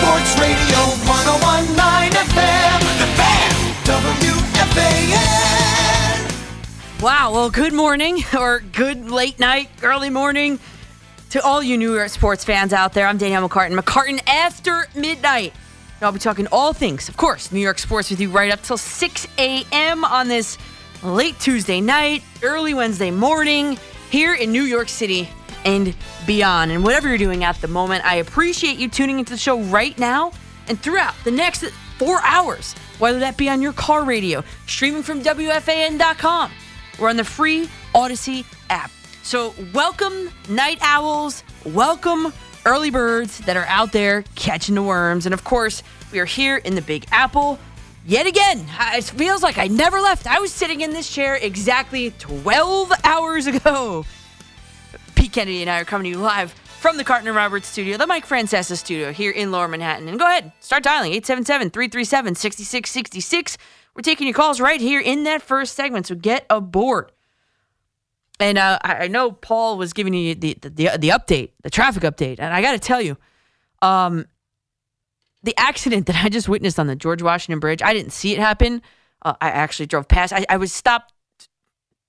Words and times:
Sports 0.00 0.32
Radio 0.40 0.80
1019 1.04 1.76
FM. 2.32 2.80
The 3.00 3.08
Fan. 3.20 3.52
WFAN. 5.04 7.02
Wow. 7.02 7.32
Well, 7.32 7.50
good 7.50 7.74
morning 7.74 8.24
or 8.38 8.60
good 8.60 9.10
late 9.10 9.38
night, 9.38 9.68
early 9.82 10.08
morning 10.08 10.58
to 11.30 11.42
all 11.42 11.62
you 11.62 11.76
New 11.76 11.94
York 11.94 12.08
sports 12.08 12.44
fans 12.44 12.72
out 12.72 12.94
there. 12.94 13.06
I'm 13.06 13.18
Danielle 13.18 13.46
McCartan. 13.46 13.78
McCartan 13.78 14.26
after 14.26 14.86
midnight. 14.94 15.52
And 15.98 16.06
I'll 16.06 16.12
be 16.12 16.18
talking 16.18 16.46
all 16.50 16.72
things, 16.72 17.10
of 17.10 17.18
course, 17.18 17.52
New 17.52 17.60
York 17.60 17.78
sports 17.78 18.08
with 18.08 18.20
you 18.20 18.30
right 18.30 18.50
up 18.50 18.62
till 18.62 18.78
6 18.78 19.26
a.m. 19.36 20.06
on 20.06 20.28
this 20.28 20.56
late 21.02 21.38
Tuesday 21.38 21.82
night, 21.82 22.22
early 22.42 22.72
Wednesday 22.72 23.10
morning 23.10 23.78
here 24.08 24.32
in 24.32 24.50
New 24.50 24.62
York 24.62 24.88
City 24.88 25.28
and 25.64 25.94
beyond. 26.26 26.72
And 26.72 26.84
whatever 26.84 27.08
you're 27.08 27.18
doing 27.18 27.44
at 27.44 27.60
the 27.60 27.68
moment, 27.68 28.04
I 28.04 28.16
appreciate 28.16 28.78
you 28.78 28.88
tuning 28.88 29.18
into 29.18 29.32
the 29.32 29.38
show 29.38 29.60
right 29.60 29.98
now 29.98 30.32
and 30.68 30.80
throughout 30.80 31.14
the 31.24 31.30
next 31.30 31.64
four 31.98 32.20
hours, 32.24 32.74
whether 32.98 33.18
that 33.18 33.36
be 33.36 33.48
on 33.48 33.60
your 33.60 33.72
car 33.72 34.04
radio, 34.04 34.42
streaming 34.66 35.02
from 35.02 35.22
WFAN.com, 35.22 36.50
or 36.98 37.08
on 37.08 37.16
the 37.16 37.24
free 37.24 37.68
Odyssey 37.94 38.44
app. 38.70 38.90
So, 39.22 39.54
welcome, 39.74 40.30
night 40.48 40.78
owls. 40.80 41.44
Welcome, 41.64 42.32
early 42.64 42.90
birds 42.90 43.38
that 43.40 43.56
are 43.56 43.66
out 43.66 43.92
there 43.92 44.24
catching 44.34 44.74
the 44.74 44.82
worms. 44.82 45.26
And 45.26 45.34
of 45.34 45.44
course, 45.44 45.82
we 46.12 46.18
are 46.18 46.24
here 46.24 46.56
in 46.56 46.74
the 46.74 46.82
Big 46.82 47.06
Apple 47.10 47.58
yet 48.06 48.26
again. 48.26 48.66
It 48.94 49.04
feels 49.04 49.42
like 49.42 49.58
I 49.58 49.66
never 49.66 50.00
left. 50.00 50.26
I 50.26 50.40
was 50.40 50.52
sitting 50.52 50.80
in 50.80 50.90
this 50.90 51.12
chair 51.12 51.36
exactly 51.36 52.12
12 52.18 52.92
hours 53.04 53.46
ago. 53.46 54.04
Kennedy 55.30 55.60
and 55.62 55.70
I 55.70 55.80
are 55.80 55.84
coming 55.84 56.04
to 56.04 56.18
you 56.18 56.22
live 56.22 56.52
from 56.52 56.96
the 56.96 57.04
Carton 57.04 57.28
and 57.28 57.36
Roberts 57.36 57.68
studio, 57.68 57.96
the 57.96 58.06
Mike 58.06 58.26
Francesa 58.26 58.76
studio 58.76 59.12
here 59.12 59.30
in 59.30 59.50
Lower 59.50 59.68
Manhattan. 59.68 60.08
And 60.08 60.18
go 60.18 60.24
ahead, 60.24 60.52
start 60.60 60.82
dialing 60.82 61.12
877 61.12 61.70
337 61.70 62.34
6666. 62.34 63.58
We're 63.94 64.02
taking 64.02 64.26
your 64.26 64.34
calls 64.34 64.60
right 64.60 64.80
here 64.80 65.00
in 65.00 65.24
that 65.24 65.42
first 65.42 65.74
segment, 65.74 66.06
so 66.06 66.14
get 66.14 66.46
aboard. 66.48 67.12
And 68.38 68.56
uh, 68.56 68.78
I, 68.82 69.08
know 69.08 69.32
Paul 69.32 69.76
was 69.76 69.92
giving 69.92 70.14
you 70.14 70.34
the, 70.34 70.54
the, 70.54 70.70
the, 70.70 70.98
the 70.98 71.08
update, 71.10 71.50
the 71.62 71.68
traffic 71.68 72.02
update. 72.02 72.36
And 72.38 72.54
I 72.54 72.62
got 72.62 72.72
to 72.72 72.78
tell 72.78 73.02
you, 73.02 73.18
um, 73.82 74.24
the 75.42 75.54
accident 75.58 76.06
that 76.06 76.24
I 76.24 76.30
just 76.30 76.48
witnessed 76.48 76.78
on 76.78 76.86
the 76.86 76.96
George 76.96 77.20
Washington 77.20 77.60
Bridge, 77.60 77.82
I 77.82 77.92
didn't 77.92 78.12
see 78.12 78.32
it 78.32 78.38
happen. 78.38 78.80
Uh, 79.20 79.34
I 79.42 79.50
actually 79.50 79.86
drove 79.86 80.08
past. 80.08 80.32
I, 80.32 80.46
I 80.48 80.56
was 80.56 80.72
stopped, 80.72 81.12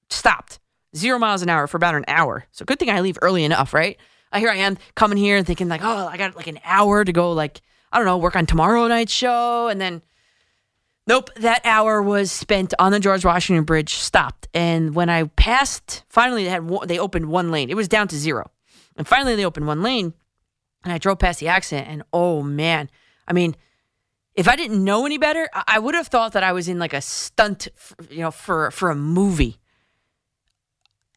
stopped 0.09 0.60
zero 0.95 1.19
miles 1.19 1.41
an 1.41 1.49
hour 1.49 1.67
for 1.67 1.77
about 1.77 1.95
an 1.95 2.05
hour. 2.07 2.45
So 2.51 2.65
good 2.65 2.79
thing 2.79 2.89
I 2.89 3.01
leave 3.01 3.17
early 3.21 3.43
enough, 3.43 3.73
right? 3.73 3.97
Uh, 4.31 4.39
here 4.39 4.49
I 4.49 4.57
am 4.57 4.77
coming 4.95 5.17
here 5.17 5.37
and 5.37 5.45
thinking 5.45 5.67
like, 5.67 5.83
oh, 5.83 6.07
I 6.07 6.17
got 6.17 6.35
like 6.35 6.47
an 6.47 6.59
hour 6.63 7.03
to 7.03 7.11
go, 7.11 7.31
like 7.33 7.61
I 7.91 7.97
don't 7.97 8.05
know, 8.05 8.17
work 8.17 8.35
on 8.35 8.45
tomorrow 8.45 8.87
night's 8.87 9.11
show, 9.11 9.67
and 9.67 9.79
then 9.79 10.01
nope, 11.07 11.29
that 11.35 11.61
hour 11.65 12.01
was 12.01 12.31
spent 12.31 12.73
on 12.79 12.91
the 12.91 12.99
George 12.99 13.25
Washington 13.25 13.65
Bridge, 13.65 13.95
stopped, 13.95 14.47
and 14.53 14.95
when 14.95 15.09
I 15.09 15.25
passed, 15.25 16.03
finally 16.07 16.45
they 16.45 16.49
had 16.49 16.69
one, 16.69 16.87
they 16.87 16.99
opened 16.99 17.27
one 17.27 17.51
lane. 17.51 17.69
It 17.69 17.75
was 17.75 17.87
down 17.87 18.07
to 18.09 18.17
zero, 18.17 18.49
and 18.95 19.07
finally 19.07 19.35
they 19.35 19.45
opened 19.45 19.67
one 19.67 19.81
lane, 19.81 20.13
and 20.83 20.93
I 20.93 20.97
drove 20.97 21.19
past 21.19 21.39
the 21.39 21.49
accident, 21.49 21.87
and 21.87 22.03
oh 22.13 22.41
man, 22.41 22.89
I 23.27 23.33
mean. 23.33 23.55
If 24.33 24.47
I 24.47 24.55
didn't 24.55 24.81
know 24.81 25.05
any 25.05 25.17
better, 25.17 25.49
I 25.67 25.77
would 25.77 25.93
have 25.93 26.07
thought 26.07 26.31
that 26.31 26.41
I 26.41 26.53
was 26.53 26.69
in 26.69 26.79
like 26.79 26.93
a 26.93 27.01
stunt, 27.01 27.67
you 28.09 28.19
know, 28.19 28.31
for 28.31 28.71
for 28.71 28.89
a 28.89 28.95
movie 28.95 29.59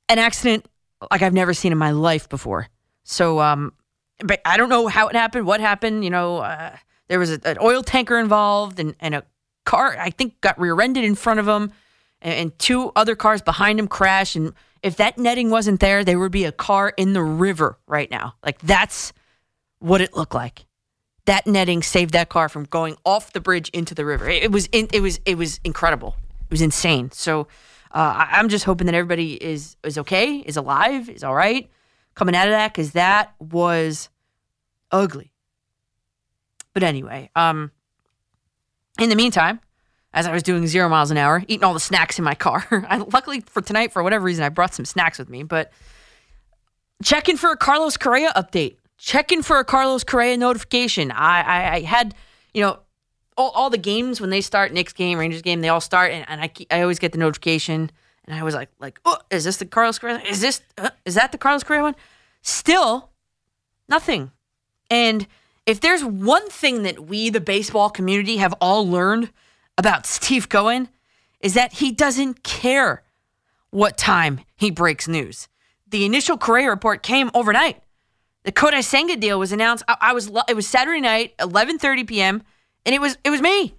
an 0.08 0.18
accident 0.18 0.66
like 1.10 1.22
I've 1.22 1.34
never 1.34 1.54
seen 1.54 1.72
in 1.72 1.78
my 1.78 1.90
life 1.90 2.28
before. 2.28 2.68
So, 3.04 3.40
um, 3.40 3.72
but 4.20 4.40
I 4.44 4.56
don't 4.56 4.68
know 4.68 4.86
how 4.86 5.08
it 5.08 5.16
happened, 5.16 5.46
what 5.46 5.60
happened. 5.60 6.04
You 6.04 6.10
know, 6.10 6.38
uh, 6.38 6.76
there 7.08 7.18
was 7.18 7.30
a, 7.30 7.40
an 7.44 7.58
oil 7.60 7.82
tanker 7.82 8.18
involved, 8.18 8.80
and, 8.80 8.94
and 9.00 9.14
a 9.14 9.24
car 9.64 9.96
I 9.98 10.10
think 10.10 10.40
got 10.40 10.58
rear-ended 10.58 11.04
in 11.04 11.14
front 11.14 11.40
of 11.40 11.48
him, 11.48 11.72
and, 12.22 12.34
and 12.34 12.58
two 12.58 12.92
other 12.96 13.14
cars 13.14 13.42
behind 13.42 13.78
him 13.78 13.88
crashed. 13.88 14.36
And 14.36 14.54
if 14.82 14.96
that 14.96 15.18
netting 15.18 15.50
wasn't 15.50 15.80
there, 15.80 16.04
there 16.04 16.18
would 16.18 16.32
be 16.32 16.44
a 16.44 16.52
car 16.52 16.92
in 16.96 17.12
the 17.12 17.22
river 17.22 17.78
right 17.86 18.10
now. 18.10 18.34
Like 18.44 18.58
that's 18.60 19.12
what 19.80 20.00
it 20.00 20.16
looked 20.16 20.34
like. 20.34 20.66
That 21.26 21.46
netting 21.46 21.82
saved 21.82 22.12
that 22.12 22.28
car 22.28 22.48
from 22.48 22.64
going 22.64 22.96
off 23.04 23.32
the 23.32 23.40
bridge 23.40 23.70
into 23.70 23.94
the 23.94 24.04
river. 24.04 24.28
It, 24.28 24.44
it 24.44 24.52
was 24.52 24.68
in, 24.72 24.88
it 24.92 25.00
was 25.00 25.20
it 25.24 25.36
was 25.36 25.58
incredible. 25.64 26.16
It 26.42 26.50
was 26.50 26.62
insane. 26.62 27.10
So 27.12 27.48
uh, 27.94 28.26
I, 28.28 28.28
I'm 28.32 28.48
just 28.48 28.64
hoping 28.64 28.86
that 28.86 28.94
everybody 28.94 29.34
is 29.42 29.76
is 29.84 29.96
okay, 29.98 30.38
is 30.38 30.56
alive, 30.56 31.08
is 31.08 31.22
all 31.22 31.34
right, 31.34 31.70
coming 32.14 32.34
out 32.34 32.48
of 32.48 32.52
that 32.52 32.72
because 32.72 32.92
that 32.92 33.34
was 33.38 34.08
ugly. 34.90 35.32
But 36.72 36.82
anyway, 36.82 37.30
um, 37.36 37.70
in 38.98 39.08
the 39.08 39.16
meantime, 39.16 39.60
as 40.12 40.26
I 40.26 40.32
was 40.32 40.42
doing 40.42 40.66
zero 40.66 40.88
miles 40.88 41.12
an 41.12 41.16
hour, 41.16 41.44
eating 41.46 41.62
all 41.64 41.72
the 41.72 41.80
snacks 41.80 42.18
in 42.18 42.24
my 42.24 42.34
car. 42.34 42.66
I, 42.88 42.98
luckily 42.98 43.40
for 43.40 43.62
tonight, 43.62 43.92
for 43.92 44.02
whatever 44.02 44.24
reason, 44.24 44.44
I 44.44 44.48
brought 44.48 44.74
some 44.74 44.84
snacks 44.84 45.18
with 45.18 45.28
me. 45.28 45.44
But 45.44 45.72
checking 47.02 47.36
for 47.36 47.50
a 47.50 47.56
Carlos 47.56 47.96
Correa 47.96 48.32
update, 48.34 48.76
checking 48.98 49.42
for 49.42 49.58
a 49.58 49.64
Carlos 49.64 50.02
Correa 50.02 50.36
notification. 50.36 51.12
I, 51.12 51.42
I, 51.42 51.74
I 51.74 51.80
had, 51.82 52.14
you 52.52 52.62
know, 52.62 52.78
all, 53.36 53.50
all 53.50 53.70
the 53.70 53.78
games 53.78 54.20
when 54.20 54.30
they 54.30 54.40
start, 54.40 54.72
Knicks 54.72 54.92
game, 54.92 55.18
Rangers 55.18 55.42
game, 55.42 55.60
they 55.60 55.68
all 55.68 55.80
start, 55.80 56.12
and, 56.12 56.24
and 56.28 56.40
I, 56.40 56.50
I 56.70 56.82
always 56.82 56.98
get 56.98 57.12
the 57.12 57.18
notification, 57.18 57.90
and 58.26 58.38
I 58.38 58.42
was 58.42 58.54
like, 58.54 58.70
like, 58.78 59.00
oh, 59.04 59.18
is 59.30 59.44
this 59.44 59.56
the 59.56 59.66
Carlos 59.66 59.98
Correa? 59.98 60.20
Is 60.20 60.40
this, 60.40 60.62
uh, 60.78 60.90
is 61.04 61.14
that 61.14 61.32
the 61.32 61.38
Carlos 61.38 61.64
Correa 61.64 61.82
one? 61.82 61.96
Still, 62.42 63.10
nothing. 63.88 64.30
And 64.90 65.26
if 65.66 65.80
there's 65.80 66.04
one 66.04 66.48
thing 66.48 66.82
that 66.82 67.06
we, 67.06 67.30
the 67.30 67.40
baseball 67.40 67.90
community, 67.90 68.36
have 68.36 68.54
all 68.60 68.88
learned 68.88 69.30
about 69.76 70.06
Steve 70.06 70.48
Cohen, 70.48 70.88
is 71.40 71.54
that 71.54 71.74
he 71.74 71.92
doesn't 71.92 72.42
care 72.42 73.02
what 73.70 73.98
time 73.98 74.40
he 74.56 74.70
breaks 74.70 75.08
news. 75.08 75.48
The 75.88 76.04
initial 76.04 76.38
Correa 76.38 76.70
report 76.70 77.02
came 77.02 77.30
overnight. 77.34 77.82
The 78.44 78.52
Kodai 78.52 78.84
Senga 78.84 79.16
deal 79.16 79.38
was 79.38 79.52
announced. 79.52 79.84
I, 79.88 79.96
I 80.00 80.12
was 80.12 80.30
it 80.48 80.54
was 80.54 80.66
Saturday 80.66 81.00
night, 81.00 81.36
11:30 81.38 82.06
p.m., 82.06 82.42
and 82.86 82.94
it 82.94 83.00
was 83.00 83.16
it 83.24 83.30
was 83.30 83.40
me. 83.40 83.74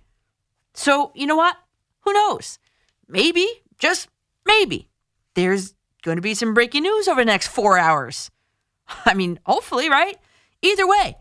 So 0.74 1.12
you 1.16 1.28
know 1.28 1.36
what? 1.36 1.56
Who 2.02 2.14
knows? 2.14 2.60
Maybe, 3.08 3.48
just 3.78 4.08
maybe, 4.46 4.88
there's 5.36 5.74
going 6.04 6.18
to 6.18 6.22
be 6.22 6.34
some 6.34 6.54
breaking 6.54 6.84
news 6.84 7.08
over 7.08 7.22
the 7.22 7.26
next 7.26 7.48
four 7.48 7.78
hours. 7.78 8.32
I 9.06 9.14
mean, 9.14 9.40
hopefully, 9.46 9.90
right? 9.90 10.18
Either 10.62 10.88
way, 10.88 11.18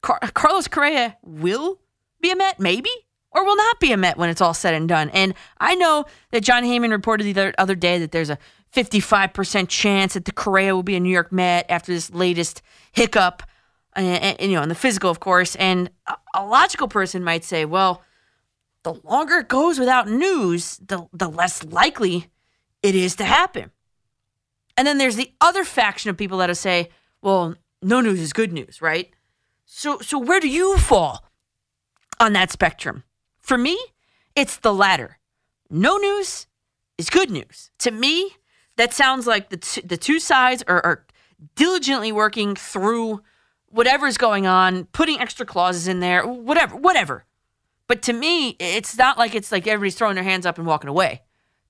Car- 0.00 0.20
Carlos 0.34 0.68
Correa 0.68 1.16
will 1.22 1.78
be 2.20 2.30
a 2.30 2.36
Met, 2.36 2.58
maybe, 2.60 2.90
or 3.30 3.44
will 3.44 3.56
not 3.56 3.80
be 3.80 3.92
a 3.92 3.96
Met 3.96 4.16
when 4.16 4.30
it's 4.30 4.40
all 4.40 4.54
said 4.54 4.74
and 4.74 4.88
done. 4.88 5.10
And 5.10 5.34
I 5.60 5.74
know 5.74 6.04
that 6.30 6.42
Jon 6.42 6.62
Heyman 6.64 6.90
reported 6.90 7.24
the 7.24 7.54
other- 7.58 7.74
day 7.74 7.98
that 7.98 8.12
there's 8.12 8.30
a 8.30 8.38
55% 8.74 9.68
chance 9.68 10.14
that 10.14 10.24
the 10.24 10.32
Correa 10.32 10.74
will 10.74 10.82
be 10.82 10.96
a 10.96 11.00
New 11.00 11.12
York 11.12 11.30
Met 11.32 11.66
after 11.68 11.92
this 11.92 12.10
latest 12.10 12.62
hiccup, 12.92 13.42
and, 13.94 14.40
and, 14.40 14.50
you 14.50 14.56
know, 14.56 14.62
in 14.62 14.68
the 14.68 14.74
physical, 14.74 15.10
of 15.10 15.20
course. 15.20 15.54
And 15.56 15.90
a, 16.06 16.16
a 16.34 16.46
logical 16.46 16.88
person 16.88 17.22
might 17.22 17.44
say, 17.44 17.64
well, 17.64 18.02
the 18.82 18.94
longer 19.04 19.38
it 19.38 19.48
goes 19.48 19.78
without 19.78 20.08
news, 20.08 20.78
the, 20.78 21.06
the 21.12 21.28
less 21.28 21.62
likely 21.64 22.26
it 22.82 22.94
is 22.94 23.16
to 23.16 23.24
happen. 23.24 23.70
And 24.76 24.86
then 24.86 24.98
there's 24.98 25.16
the 25.16 25.32
other 25.40 25.64
faction 25.64 26.10
of 26.10 26.16
people 26.16 26.38
that'll 26.38 26.54
say, 26.54 26.88
well, 27.20 27.54
no 27.82 28.00
news 28.00 28.20
is 28.20 28.32
good 28.32 28.52
news, 28.52 28.80
right? 28.80 29.10
So 29.66 29.98
so 30.00 30.18
where 30.18 30.40
do 30.40 30.48
you 30.48 30.78
fall 30.78 31.24
on 32.20 32.32
that 32.34 32.50
spectrum? 32.50 33.04
For 33.40 33.56
me, 33.56 33.78
it's 34.36 34.56
the 34.56 34.72
latter. 34.72 35.18
No 35.70 35.96
news 35.96 36.46
is 36.98 37.10
good 37.10 37.30
news. 37.30 37.70
To 37.78 37.90
me, 37.90 38.36
that 38.76 38.92
sounds 38.92 39.26
like 39.26 39.50
the 39.50 39.56
t- 39.56 39.80
the 39.82 39.96
two 39.96 40.20
sides 40.20 40.62
are, 40.66 40.84
are 40.84 41.06
diligently 41.54 42.12
working 42.12 42.54
through 42.54 43.22
whatever's 43.72 44.16
going 44.16 44.46
on, 44.46 44.84
putting 44.86 45.18
extra 45.18 45.44
clauses 45.44 45.88
in 45.88 46.00
there, 46.00 46.26
whatever, 46.26 46.76
whatever. 46.76 47.24
But 47.88 48.02
to 48.02 48.12
me, 48.12 48.50
it's 48.58 48.96
not 48.96 49.18
like 49.18 49.34
it's 49.34 49.50
like 49.50 49.66
everybody's 49.66 49.96
throwing 49.96 50.14
their 50.14 50.24
hands 50.24 50.46
up 50.46 50.58
and 50.58 50.66
walking 50.66 50.88
away. 50.88 51.22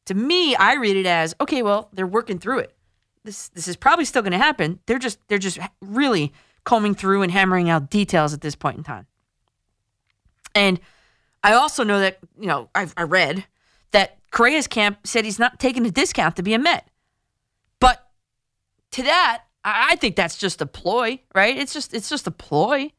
To 0.06 0.14
me, 0.14 0.54
I 0.54 0.74
read 0.74 0.96
it 0.96 1.06
as 1.06 1.34
okay. 1.40 1.62
Well, 1.62 1.88
they're 1.92 2.06
working 2.06 2.38
through 2.38 2.60
it. 2.60 2.76
This 3.24 3.48
this 3.48 3.66
is 3.66 3.76
probably 3.76 4.04
still 4.04 4.22
going 4.22 4.32
to 4.32 4.38
happen. 4.38 4.80
They're 4.86 4.98
just 4.98 5.18
they're 5.28 5.38
just 5.38 5.58
really 5.80 6.32
combing 6.64 6.94
through 6.94 7.22
and 7.22 7.32
hammering 7.32 7.70
out 7.70 7.90
details 7.90 8.34
at 8.34 8.40
this 8.40 8.54
point 8.54 8.76
in 8.78 8.84
time. 8.84 9.06
And 10.54 10.80
I 11.42 11.54
also 11.54 11.82
know 11.82 12.00
that 12.00 12.18
you 12.38 12.46
know 12.46 12.68
I've, 12.74 12.94
I 12.96 13.02
read 13.02 13.46
that 13.92 14.18
Correa's 14.30 14.66
camp 14.66 15.06
said 15.06 15.24
he's 15.24 15.38
not 15.38 15.58
taking 15.58 15.86
a 15.86 15.90
discount 15.90 16.36
to 16.36 16.42
be 16.42 16.54
a 16.54 16.58
Met. 16.58 16.88
But 17.80 18.06
to 18.92 19.02
that, 19.02 19.44
I 19.64 19.96
think 19.96 20.16
that's 20.16 20.36
just 20.36 20.60
a 20.60 20.66
ploy, 20.66 21.20
right? 21.34 21.56
It's 21.56 21.72
just 21.72 21.94
it's 21.94 22.08
just 22.08 22.26
a 22.26 22.30
ploy. 22.30 22.92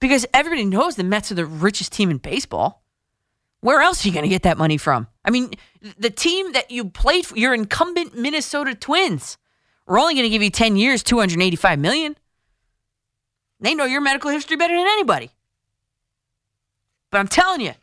Because 0.00 0.26
everybody 0.34 0.64
knows 0.64 0.96
the 0.96 1.04
Mets 1.04 1.30
are 1.30 1.36
the 1.36 1.46
richest 1.46 1.92
team 1.92 2.10
in 2.10 2.18
baseball. 2.18 2.82
Where 3.60 3.80
else 3.80 4.04
are 4.04 4.08
you 4.08 4.14
going 4.14 4.24
to 4.24 4.28
get 4.28 4.42
that 4.42 4.58
money 4.58 4.76
from? 4.76 5.06
I 5.24 5.30
mean, 5.30 5.52
the 5.96 6.10
team 6.10 6.52
that 6.52 6.72
you 6.72 6.86
played 6.86 7.26
for, 7.26 7.38
your 7.38 7.54
incumbent 7.54 8.18
Minnesota 8.18 8.74
Twins, 8.74 9.38
we're 9.86 10.00
only 10.00 10.14
going 10.14 10.24
to 10.24 10.30
give 10.30 10.42
you 10.42 10.50
10 10.50 10.76
years, 10.76 11.04
285 11.04 11.78
million. 11.78 12.16
They 13.60 13.76
know 13.76 13.84
your 13.84 14.00
medical 14.00 14.32
history 14.32 14.56
better 14.56 14.74
than 14.76 14.86
anybody. 14.86 15.30
But 17.12 17.18
I'm 17.18 17.28
telling 17.28 17.60
you, 17.60 17.74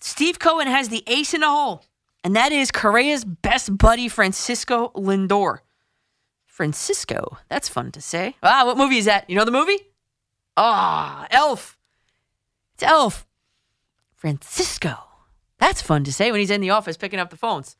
Steve 0.00 0.38
Cohen 0.38 0.68
has 0.68 0.88
the 0.88 1.02
ace 1.08 1.34
in 1.34 1.40
the 1.40 1.48
hole, 1.48 1.82
and 2.22 2.36
that 2.36 2.52
is 2.52 2.70
Correa's 2.70 3.24
best 3.24 3.76
buddy, 3.76 4.08
Francisco 4.08 4.92
Lindor. 4.94 5.58
Francisco, 6.56 7.36
that's 7.50 7.68
fun 7.68 7.92
to 7.92 8.00
say. 8.00 8.34
Ah, 8.42 8.62
what 8.64 8.78
movie 8.78 8.96
is 8.96 9.04
that? 9.04 9.28
You 9.28 9.36
know 9.36 9.44
the 9.44 9.50
movie? 9.50 9.78
Ah, 10.56 11.26
Elf. 11.30 11.76
It's 12.72 12.82
Elf. 12.82 13.26
Francisco. 14.14 14.94
That's 15.58 15.82
fun 15.82 16.02
to 16.04 16.12
say 16.14 16.30
when 16.30 16.40
he's 16.40 16.50
in 16.50 16.62
the 16.62 16.70
office 16.70 16.96
picking 16.96 17.18
up 17.20 17.28
the 17.28 17.36
phones. 17.36 17.76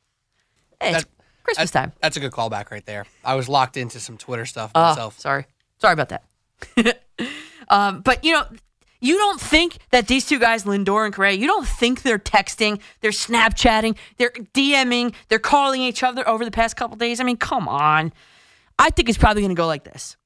Hey, 0.78 0.92
it's 0.94 1.06
Christmas 1.42 1.70
That- 1.70 1.78
time. 1.80 1.92
That's 2.02 2.18
a 2.18 2.20
good 2.20 2.32
callback 2.32 2.70
right 2.70 2.84
there. 2.84 3.06
I 3.24 3.34
was 3.34 3.48
locked 3.48 3.78
into 3.78 3.98
some 3.98 4.18
Twitter 4.18 4.44
stuff 4.44 4.72
Oh, 4.74 4.82
myself. 4.90 5.18
sorry. 5.18 5.46
Sorry 5.78 5.94
about 5.94 6.10
that. 6.10 7.00
um, 7.70 8.02
but 8.02 8.22
you 8.24 8.34
know, 8.34 8.44
you 9.00 9.16
don't 9.16 9.40
think 9.40 9.78
that 9.90 10.06
these 10.06 10.26
two 10.26 10.38
guys, 10.38 10.64
Lindor 10.64 11.06
and 11.06 11.14
Correa, 11.14 11.32
you 11.32 11.46
don't 11.46 11.66
think 11.66 12.02
they're 12.02 12.18
texting, 12.18 12.78
they're 13.00 13.10
Snapchatting, 13.10 13.96
they're 14.18 14.32
DMing, 14.52 15.14
they're 15.28 15.38
calling 15.38 15.80
each 15.80 16.02
other 16.02 16.28
over 16.28 16.44
the 16.44 16.50
past 16.50 16.76
couple 16.76 16.98
days. 16.98 17.20
I 17.20 17.24
mean, 17.24 17.38
come 17.38 17.68
on. 17.68 18.12
I 18.78 18.90
think 18.90 19.08
it's 19.08 19.18
probably 19.18 19.42
going 19.42 19.54
to 19.54 19.60
go 19.60 19.66
like 19.66 19.84
this. 19.84 20.16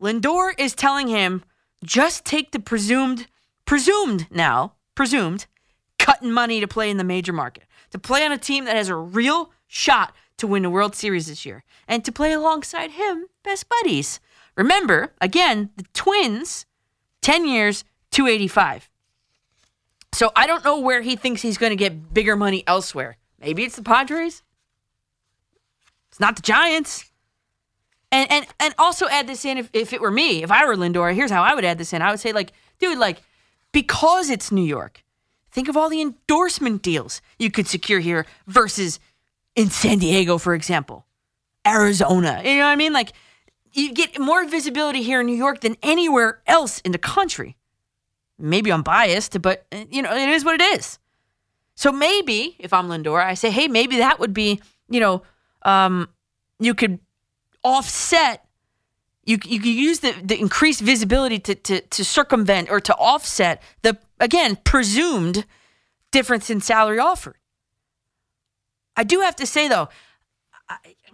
Lindor 0.00 0.52
is 0.58 0.74
telling 0.74 1.08
him, 1.08 1.44
just 1.84 2.24
take 2.24 2.52
the 2.52 2.58
presumed, 2.58 3.28
presumed 3.64 4.26
now, 4.30 4.74
presumed, 4.94 5.46
cutting 5.98 6.32
money 6.32 6.60
to 6.60 6.68
play 6.68 6.90
in 6.90 6.96
the 6.96 7.04
major 7.04 7.32
market, 7.32 7.64
to 7.90 7.98
play 7.98 8.24
on 8.24 8.32
a 8.32 8.38
team 8.38 8.64
that 8.64 8.76
has 8.76 8.88
a 8.88 8.96
real 8.96 9.52
shot 9.68 10.14
to 10.38 10.46
win 10.46 10.62
the 10.62 10.70
World 10.70 10.96
Series 10.96 11.28
this 11.28 11.46
year, 11.46 11.62
and 11.86 12.04
to 12.04 12.10
play 12.10 12.32
alongside 12.32 12.92
him, 12.92 13.26
best 13.44 13.68
buddies. 13.68 14.18
Remember, 14.56 15.12
again, 15.20 15.70
the 15.76 15.84
Twins, 15.94 16.66
10 17.20 17.46
years, 17.46 17.84
285. 18.10 18.90
So 20.12 20.30
I 20.36 20.46
don't 20.46 20.64
know 20.64 20.78
where 20.78 21.00
he 21.00 21.16
thinks 21.16 21.42
he's 21.42 21.58
going 21.58 21.70
to 21.70 21.76
get 21.76 22.12
bigger 22.12 22.36
money 22.36 22.64
elsewhere. 22.66 23.16
Maybe 23.40 23.64
it's 23.64 23.76
the 23.76 23.82
Padres. 23.82 24.42
It's 26.10 26.20
not 26.20 26.36
the 26.36 26.42
Giants. 26.42 27.10
And 28.12 28.30
and 28.30 28.46
and 28.60 28.74
also 28.78 29.08
add 29.08 29.26
this 29.26 29.44
in 29.44 29.58
if, 29.58 29.70
if 29.72 29.92
it 29.92 30.00
were 30.00 30.10
me, 30.10 30.44
if 30.44 30.52
I 30.52 30.64
were 30.66 30.76
Lindor, 30.76 31.12
here's 31.14 31.30
how 31.30 31.42
I 31.42 31.54
would 31.54 31.64
add 31.64 31.78
this 31.78 31.92
in. 31.92 32.02
I 32.02 32.10
would 32.10 32.20
say, 32.20 32.32
like, 32.32 32.52
dude, 32.78 32.98
like, 32.98 33.22
because 33.72 34.30
it's 34.30 34.52
New 34.52 34.62
York, 34.62 35.02
think 35.50 35.68
of 35.68 35.76
all 35.76 35.88
the 35.88 36.02
endorsement 36.02 36.82
deals 36.82 37.22
you 37.38 37.50
could 37.50 37.66
secure 37.66 38.00
here 38.00 38.26
versus 38.46 39.00
in 39.56 39.70
San 39.70 39.98
Diego, 39.98 40.38
for 40.38 40.54
example. 40.54 41.06
Arizona. 41.66 42.42
You 42.44 42.58
know 42.58 42.64
what 42.64 42.72
I 42.72 42.76
mean? 42.76 42.92
Like 42.92 43.12
you 43.72 43.92
get 43.92 44.18
more 44.18 44.44
visibility 44.46 45.02
here 45.02 45.20
in 45.20 45.26
New 45.26 45.36
York 45.36 45.60
than 45.60 45.76
anywhere 45.82 46.42
else 46.46 46.80
in 46.80 46.92
the 46.92 46.98
country. 46.98 47.56
Maybe 48.38 48.72
I'm 48.72 48.82
biased, 48.82 49.40
but 49.40 49.66
uh, 49.72 49.84
you 49.90 50.02
know, 50.02 50.14
it 50.14 50.28
is 50.28 50.44
what 50.44 50.60
it 50.60 50.78
is. 50.78 50.98
So 51.74 51.92
maybe 51.92 52.56
if 52.58 52.72
I'm 52.72 52.88
Lindor, 52.88 53.24
I 53.24 53.34
say, 53.34 53.50
hey, 53.50 53.68
maybe 53.68 53.98
that 53.98 54.18
would 54.18 54.34
be, 54.34 54.60
you 54.88 55.00
know, 55.00 55.22
um, 55.62 56.08
you 56.58 56.74
could 56.74 56.98
offset. 57.64 58.44
You 59.24 59.38
you 59.44 59.60
could 59.60 59.68
use 59.68 60.00
the, 60.00 60.14
the 60.22 60.38
increased 60.38 60.80
visibility 60.80 61.38
to, 61.40 61.54
to 61.54 61.80
to 61.80 62.04
circumvent 62.04 62.70
or 62.70 62.80
to 62.80 62.94
offset 62.96 63.62
the 63.82 63.98
again 64.18 64.56
presumed 64.64 65.46
difference 66.10 66.50
in 66.50 66.60
salary 66.60 66.98
offered. 66.98 67.36
I 68.96 69.04
do 69.04 69.20
have 69.20 69.36
to 69.36 69.46
say 69.46 69.68
though, 69.68 69.88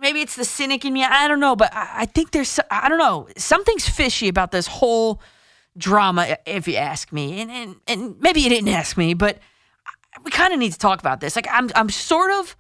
maybe 0.01 0.21
it's 0.21 0.37
the 0.37 0.45
cynic 0.45 0.85
in 0.85 0.93
me. 0.93 1.05
I 1.05 1.29
don't 1.29 1.41
know, 1.41 1.57
but 1.57 1.75
I, 1.75 1.89
I 2.03 2.07
think 2.07 2.31
there's 2.31 2.59
I 2.71 2.89
don't 2.89 2.99
know 2.99 3.29
something's 3.37 3.89
fishy 3.89 4.29
about 4.29 4.51
this 4.51 4.67
whole 4.67 5.21
drama. 5.77 6.39
If 6.47 6.67
you 6.69 6.77
ask 6.77 7.13
me, 7.13 7.41
and 7.41 7.51
and, 7.51 7.77
and 7.87 8.21
maybe 8.21 8.41
you 8.41 8.49
didn't 8.49 8.69
ask 8.69 8.97
me, 8.97 9.15
but 9.15 9.39
we 10.25 10.31
kind 10.31 10.53
of 10.53 10.59
need 10.59 10.73
to 10.73 10.79
talk 10.79 11.01
about 11.01 11.21
this. 11.21 11.37
Like 11.37 11.49
I'm 11.51 11.71
I'm 11.75 11.89
sort 11.91 12.31
of 12.31 12.57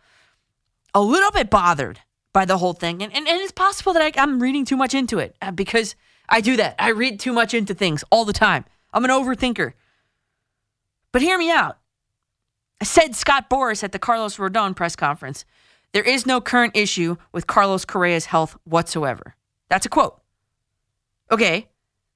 a 0.94 1.00
little 1.00 1.30
bit 1.30 1.50
bothered 1.50 2.00
by 2.38 2.44
the 2.44 2.58
whole 2.58 2.72
thing, 2.72 3.02
and 3.02 3.12
and, 3.12 3.26
and 3.26 3.40
it's 3.40 3.50
possible 3.50 3.92
that 3.94 4.00
I, 4.00 4.22
I'm 4.22 4.38
reading 4.38 4.64
too 4.64 4.76
much 4.76 4.94
into 4.94 5.18
it 5.18 5.34
uh, 5.42 5.50
because 5.50 5.96
I 6.28 6.40
do 6.40 6.56
that. 6.56 6.76
I 6.78 6.90
read 6.90 7.18
too 7.18 7.32
much 7.32 7.52
into 7.52 7.74
things 7.74 8.04
all 8.12 8.24
the 8.24 8.32
time. 8.32 8.64
I'm 8.92 9.04
an 9.04 9.10
overthinker. 9.10 9.72
But 11.10 11.20
hear 11.20 11.36
me 11.36 11.50
out. 11.50 11.78
I 12.80 12.84
said 12.84 13.16
Scott 13.16 13.50
Boras 13.50 13.82
at 13.82 13.90
the 13.90 13.98
Carlos 13.98 14.36
Rodon 14.36 14.76
press 14.76 14.94
conference. 14.94 15.44
There 15.92 16.04
is 16.04 16.26
no 16.26 16.40
current 16.40 16.76
issue 16.76 17.16
with 17.32 17.48
Carlos 17.48 17.84
Correa's 17.84 18.26
health 18.26 18.56
whatsoever. 18.62 19.34
That's 19.68 19.86
a 19.86 19.88
quote. 19.88 20.20
Okay, 21.32 21.66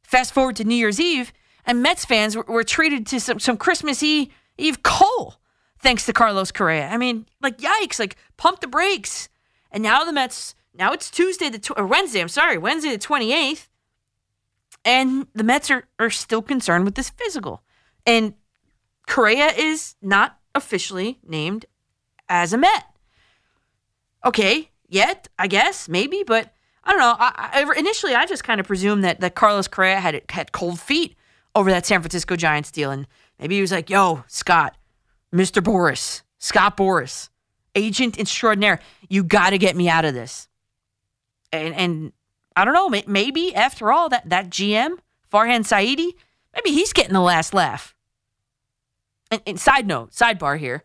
fast 0.04 0.32
forward 0.32 0.54
to 0.54 0.64
New 0.64 0.76
Year's 0.76 1.00
Eve, 1.00 1.32
and 1.66 1.82
Mets 1.82 2.04
fans 2.04 2.36
were, 2.36 2.46
were 2.46 2.62
treated 2.62 3.08
to 3.08 3.18
some, 3.18 3.40
some 3.40 3.56
Christmas 3.56 4.04
Eve, 4.04 4.28
Eve 4.56 4.84
coal 4.84 5.40
thanks 5.80 6.06
to 6.06 6.12
Carlos 6.12 6.52
Correa. 6.52 6.86
I 6.86 6.96
mean, 6.96 7.26
like, 7.40 7.58
yikes, 7.58 7.98
like, 7.98 8.14
pump 8.36 8.60
the 8.60 8.68
brakes. 8.68 9.21
And 9.72 9.82
now 9.82 10.04
the 10.04 10.12
Mets, 10.12 10.54
now 10.74 10.92
it's 10.92 11.10
Tuesday, 11.10 11.48
the 11.48 11.58
tw- 11.58 11.76
or 11.76 11.86
Wednesday, 11.86 12.20
I'm 12.20 12.28
sorry, 12.28 12.58
Wednesday 12.58 12.90
the 12.90 12.98
28th, 12.98 13.68
and 14.84 15.26
the 15.34 15.42
Mets 15.42 15.70
are, 15.70 15.84
are 15.98 16.10
still 16.10 16.42
concerned 16.42 16.84
with 16.84 16.94
this 16.94 17.10
physical. 17.10 17.62
And 18.06 18.34
Correa 19.06 19.48
is 19.56 19.96
not 20.02 20.38
officially 20.54 21.18
named 21.26 21.64
as 22.28 22.52
a 22.52 22.58
Met. 22.58 22.84
Okay, 24.24 24.70
yet 24.88 25.28
I 25.38 25.46
guess 25.48 25.88
maybe, 25.88 26.22
but 26.24 26.52
I 26.84 26.90
don't 26.90 27.00
know. 27.00 27.16
I, 27.18 27.64
I, 27.66 27.78
initially, 27.78 28.14
I 28.14 28.26
just 28.26 28.44
kind 28.44 28.60
of 28.60 28.66
presumed 28.66 29.04
that 29.04 29.20
that 29.20 29.34
Carlos 29.34 29.68
Correa 29.68 30.00
had 30.00 30.22
had 30.30 30.52
cold 30.52 30.78
feet 30.78 31.16
over 31.54 31.70
that 31.70 31.86
San 31.86 32.00
Francisco 32.00 32.36
Giants 32.36 32.70
deal, 32.70 32.90
and 32.90 33.06
maybe 33.38 33.56
he 33.56 33.60
was 33.60 33.72
like, 33.72 33.90
"Yo, 33.90 34.24
Scott, 34.28 34.76
Mister 35.32 35.60
Boras, 35.60 36.22
Scott 36.38 36.76
Boras, 36.76 37.30
agent 37.74 38.18
extraordinaire, 38.18 38.80
you 39.08 39.24
got 39.24 39.50
to 39.50 39.58
get 39.58 39.76
me 39.76 39.88
out 39.88 40.04
of 40.04 40.14
this." 40.14 40.48
And 41.52 41.74
and 41.74 42.12
I 42.56 42.64
don't 42.64 42.74
know, 42.74 43.02
maybe 43.06 43.54
after 43.54 43.92
all 43.92 44.08
that 44.08 44.28
that 44.30 44.50
GM 44.50 44.98
Farhan 45.32 45.60
Zaidi, 45.60 46.12
maybe 46.54 46.70
he's 46.70 46.92
getting 46.92 47.14
the 47.14 47.20
last 47.20 47.54
laugh. 47.54 47.94
And, 49.30 49.40
and 49.46 49.60
side 49.60 49.86
note, 49.86 50.10
sidebar 50.10 50.58
here. 50.58 50.84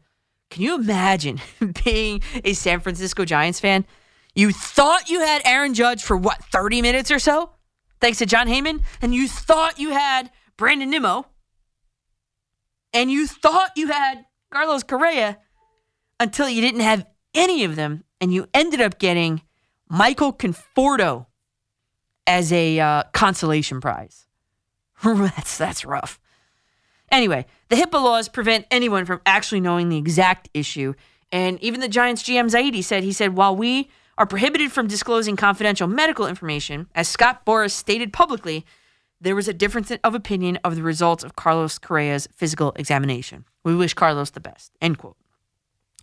Can 0.49 0.63
you 0.63 0.75
imagine 0.75 1.41
being 1.83 2.21
a 2.43 2.53
San 2.53 2.79
Francisco 2.79 3.25
Giants 3.25 3.59
fan? 3.59 3.85
You 4.33 4.51
thought 4.51 5.09
you 5.09 5.19
had 5.19 5.41
Aaron 5.45 5.73
Judge 5.73 6.03
for 6.03 6.15
what, 6.15 6.43
30 6.45 6.81
minutes 6.81 7.11
or 7.11 7.19
so? 7.19 7.51
Thanks 7.99 8.19
to 8.19 8.25
Jon 8.25 8.47
Heyman. 8.47 8.83
And 9.01 9.13
you 9.13 9.27
thought 9.27 9.79
you 9.79 9.89
had 9.89 10.31
Brandon 10.55 10.89
Nimmo. 10.89 11.25
And 12.93 13.11
you 13.11 13.27
thought 13.27 13.71
you 13.75 13.87
had 13.87 14.25
Carlos 14.51 14.83
Correa 14.83 15.39
until 16.19 16.49
you 16.49 16.61
didn't 16.61 16.81
have 16.81 17.05
any 17.33 17.63
of 17.63 17.75
them. 17.75 18.03
And 18.19 18.33
you 18.33 18.47
ended 18.53 18.81
up 18.81 18.99
getting 18.99 19.41
Michael 19.89 20.33
Conforto 20.33 21.27
as 22.25 22.51
a 22.51 22.79
uh, 22.79 23.03
consolation 23.13 23.79
prize. 23.79 24.25
that's, 25.03 25.57
that's 25.57 25.85
rough. 25.85 26.19
Anyway, 27.11 27.45
the 27.69 27.75
HIPAA 27.75 28.03
laws 28.03 28.27
prevent 28.27 28.65
anyone 28.69 29.05
from 29.05 29.21
actually 29.25 29.61
knowing 29.61 29.89
the 29.89 29.97
exact 29.97 30.49
issue. 30.53 30.93
And 31.31 31.61
even 31.61 31.79
the 31.79 31.87
Giants 31.87 32.23
GM 32.23 32.49
Zaidi 32.49 32.83
said, 32.83 33.03
he 33.03 33.13
said, 33.13 33.35
while 33.35 33.55
we 33.55 33.89
are 34.17 34.25
prohibited 34.25 34.71
from 34.71 34.87
disclosing 34.87 35.35
confidential 35.35 35.87
medical 35.87 36.27
information, 36.27 36.87
as 36.95 37.07
Scott 37.07 37.45
Boras 37.45 37.71
stated 37.71 38.11
publicly, 38.11 38.65
there 39.21 39.35
was 39.35 39.47
a 39.47 39.53
difference 39.53 39.91
of 39.91 40.15
opinion 40.15 40.59
of 40.63 40.75
the 40.75 40.83
results 40.83 41.23
of 41.23 41.35
Carlos 41.35 41.79
Correa's 41.79 42.27
physical 42.33 42.73
examination. 42.75 43.45
We 43.63 43.75
wish 43.75 43.93
Carlos 43.93 44.31
the 44.31 44.39
best. 44.39 44.71
End 44.81 44.97
quote. 44.97 45.17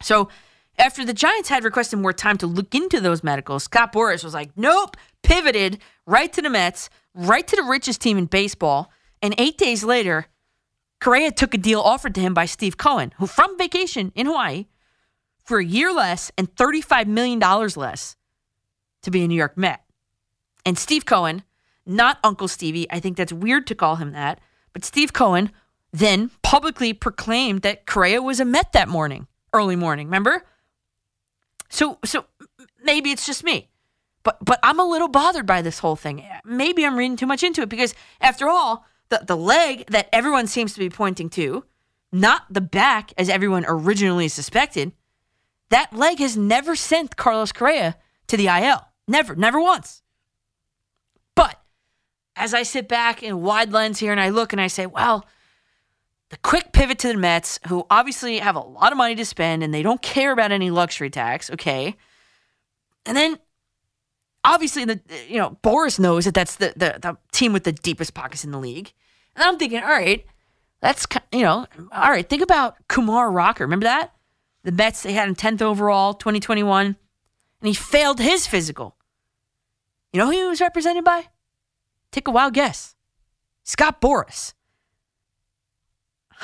So 0.05 0.29
after 0.79 1.05
the 1.05 1.15
Giants 1.15 1.49
had 1.49 1.65
requested 1.65 1.99
more 1.99 2.13
time 2.13 2.37
to 2.39 2.47
look 2.47 2.75
into 2.75 3.01
those 3.01 3.25
medicals, 3.25 3.65
Scott 3.65 3.93
Boras 3.93 4.23
was 4.23 4.35
like, 4.35 4.51
nope, 4.57 4.97
pivoted 5.23 5.79
right 6.07 6.33
to 6.33 6.43
the 6.43 6.51
Mets, 6.51 6.91
right 7.15 7.47
to 7.47 7.57
the 7.57 7.63
richest 7.63 8.01
team 8.01 8.19
in 8.19 8.27
baseball. 8.27 8.91
And 9.23 9.35
eight 9.39 9.57
days 9.57 9.83
later, 9.83 10.27
Correa 11.01 11.31
took 11.33 11.55
a 11.55 11.59
deal 11.59 11.81
offered 11.81 12.15
to 12.17 12.21
him 12.21 12.35
by 12.35 12.45
Steve 12.45 12.77
Cohen, 12.77 13.13
who 13.19 13.27
from 13.27 13.57
vacation 13.57 14.13
in 14.15 14.27
Hawaii, 14.27 14.67
for 15.43 15.59
a 15.59 15.65
year 15.65 15.93
less 15.93 16.31
and 16.37 16.55
$35 16.55 17.07
million 17.07 17.39
less 17.39 18.17
to 19.03 19.11
be 19.11 19.23
a 19.23 19.29
New 19.29 19.35
York 19.35 19.57
Met. 19.57 19.85
And 20.67 20.79
Steve 20.79 21.05
Cohen, 21.05 21.43
not 21.87 22.19
Uncle 22.25 22.49
Stevie, 22.49 22.91
I 22.91 23.01
think 23.01 23.17
that's 23.17 23.33
weird 23.33 23.67
to 23.69 23.75
call 23.75 23.97
him 23.97 24.13
that, 24.13 24.41
but 24.73 24.85
Steve 24.85 25.13
Cohen 25.13 25.51
then 25.93 26.31
publicly 26.43 26.93
proclaimed 26.93 27.63
that 27.63 27.87
Correa 27.87 28.23
was 28.23 28.41
a 28.41 28.45
Met 28.45 28.73
that 28.73 28.89
morning, 28.89 29.27
early 29.55 29.77
morning, 29.77 30.09
remember? 30.09 30.45
So 31.71 31.99
so 32.05 32.27
maybe 32.83 33.11
it's 33.11 33.27
just 33.27 33.43
me. 33.43 33.71
But 34.23 34.45
but 34.45 34.59
I'm 34.63 34.81
a 34.81 34.85
little 34.85 35.09
bothered 35.09 35.47
by 35.47 35.63
this 35.63 35.79
whole 35.79 35.97
thing. 35.97 36.25
Maybe 36.45 36.85
I'm 36.85 36.97
reading 36.97 37.17
too 37.17 37.27
much 37.27 37.43
into 37.43 37.63
it 37.63 37.69
because 37.69 37.95
after 38.21 38.49
all, 38.49 38.85
the, 39.09 39.23
the 39.27 39.37
leg 39.37 39.87
that 39.87 40.09
everyone 40.13 40.47
seems 40.47 40.73
to 40.75 40.81
be 40.81 40.91
pointing 40.91 41.31
to, 41.31 41.65
not 42.13 42.45
the 42.51 42.61
back 42.61 43.13
as 43.19 43.29
everyone 43.29 43.65
originally 43.67 44.29
suspected, 44.29 44.93
that 45.71 45.93
leg 45.93 46.19
has 46.19 46.37
never 46.37 46.77
sent 46.77 47.17
Carlos 47.17 47.53
Correa 47.53 47.97
to 48.29 48.37
the 48.37 48.47
IL. 48.47 48.87
Never, 49.07 49.35
never 49.35 49.61
once. 49.61 50.03
But 51.35 51.61
as 52.37 52.55
I 52.55 52.63
sit 52.63 52.89
back 52.89 53.23
in 53.23 53.43
wide 53.43 53.73
lens 53.73 53.99
here 53.99 54.13
and 54.13 54.21
I 54.21 54.31
look 54.31 54.53
and 54.53 54.61
I 54.61 54.69
say, 54.69 54.87
well, 54.87 55.27
the 56.31 56.37
quick 56.39 56.73
pivot 56.73 56.99
to 57.01 57.09
the 57.09 57.17
Mets, 57.17 57.61
who 57.69 57.87
obviously 57.91 58.39
have 58.39 58.57
a 58.57 58.61
lot 58.61 58.93
of 58.93 58.99
money 58.99 59.15
to 59.15 59.25
spend 59.25 59.63
and 59.63 59.73
they 59.73 59.83
don't 59.83 60.03
care 60.03 60.33
about 60.33 60.53
any 60.53 60.71
luxury 60.71 61.11
tax, 61.11 61.51
okay? 61.51 61.97
And 63.07 63.17
then 63.17 63.39
obviously 64.45 64.85
the 64.85 65.01
you 65.29 65.39
know 65.39 65.59
Boras 65.63 65.99
knows 65.99 66.25
that 66.25 66.35
that's 66.35 66.57
the, 66.57 66.73
the, 66.77 66.99
the 67.01 67.17
team 67.33 67.53
with 67.53 67.65
the 67.65 67.73
deepest 67.73 68.15
pockets 68.15 68.45
in 68.45 68.51
the 68.51 68.59
league. 68.59 68.93
And 69.37 69.45
I'm 69.45 69.59
thinking, 69.59 69.83
all 69.83 69.89
right, 69.89 70.25
that's 70.81 71.07
you 71.33 71.43
know, 71.43 71.67
all 71.93 72.11
right. 72.11 72.29
Think 72.29 72.43
about 72.43 72.77
Kumar 72.89 73.31
Rocker. 73.31 73.65
Remember 73.65 73.85
that 73.85 74.15
the 74.63 74.73
Mets 74.73 75.03
they 75.03 75.13
had 75.13 75.29
him 75.29 75.35
10th 75.35 75.63
overall, 75.63 76.15
2021, 76.15 76.87
and 76.87 76.97
he 77.63 77.75
failed 77.75 78.21
his 78.21 78.47
physical. 78.47 78.97
You 80.13 80.19
know 80.19 80.27
who 80.27 80.33
he 80.33 80.45
was 80.45 80.61
represented 80.61 81.05
by? 81.05 81.27
Take 82.13 82.29
a 82.29 82.31
wild 82.31 82.55
guess. 82.55 82.95
Scott 83.65 84.01
Boras. 84.01 84.55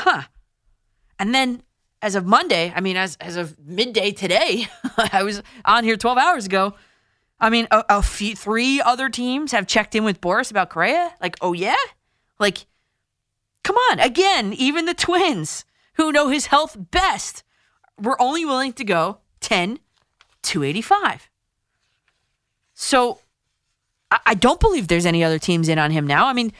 Huh. 0.00 0.23
And 1.19 1.35
then 1.35 1.62
as 2.00 2.14
of 2.14 2.25
Monday, 2.25 2.73
I 2.75 2.80
mean, 2.80 2.97
as, 2.97 3.19
as 3.21 3.37
of 3.37 3.59
midday 3.59 4.12
today, 4.12 4.66
I 5.12 5.23
was 5.23 5.42
on 5.66 5.85
here 5.85 5.99
12 5.99 6.16
hours 6.16 6.47
ago. 6.47 6.75
I 7.38 7.50
mean, 7.50 7.69
a, 7.71 7.85
a 7.90 8.02
few, 8.02 8.35
three 8.35 8.80
other 8.80 9.11
teams 9.11 9.52
have 9.52 9.66
checked 9.66 9.95
in 9.95 10.02
with 10.02 10.21
Boras 10.23 10.50
about 10.50 10.71
Correa. 10.71 11.12
Like, 11.21 11.37
oh, 11.42 11.52
yeah? 11.52 11.76
Like, 12.38 12.64
come 13.62 13.76
on. 13.90 14.00
Again, 14.00 14.54
even 14.54 14.87
the 14.87 14.95
twins 14.95 15.66
who 15.95 16.12
know 16.12 16.28
his 16.28 16.47
health 16.47 16.78
best 16.90 17.42
were 17.99 18.21
only 18.21 18.47
willing 18.47 18.73
to 18.75 18.85
go 18.85 19.19
10 19.40 19.80
285. 20.42 21.28
So 22.73 23.21
I, 24.11 24.21
I 24.25 24.35
don't 24.35 24.61
believe 24.61 24.88
there's 24.88 25.04
any 25.04 25.23
other 25.23 25.38
teams 25.38 25.69
in 25.69 25.78
on 25.78 25.90
him 25.90 26.07
now. 26.07 26.26
I 26.26 26.33
mean, 26.33 26.54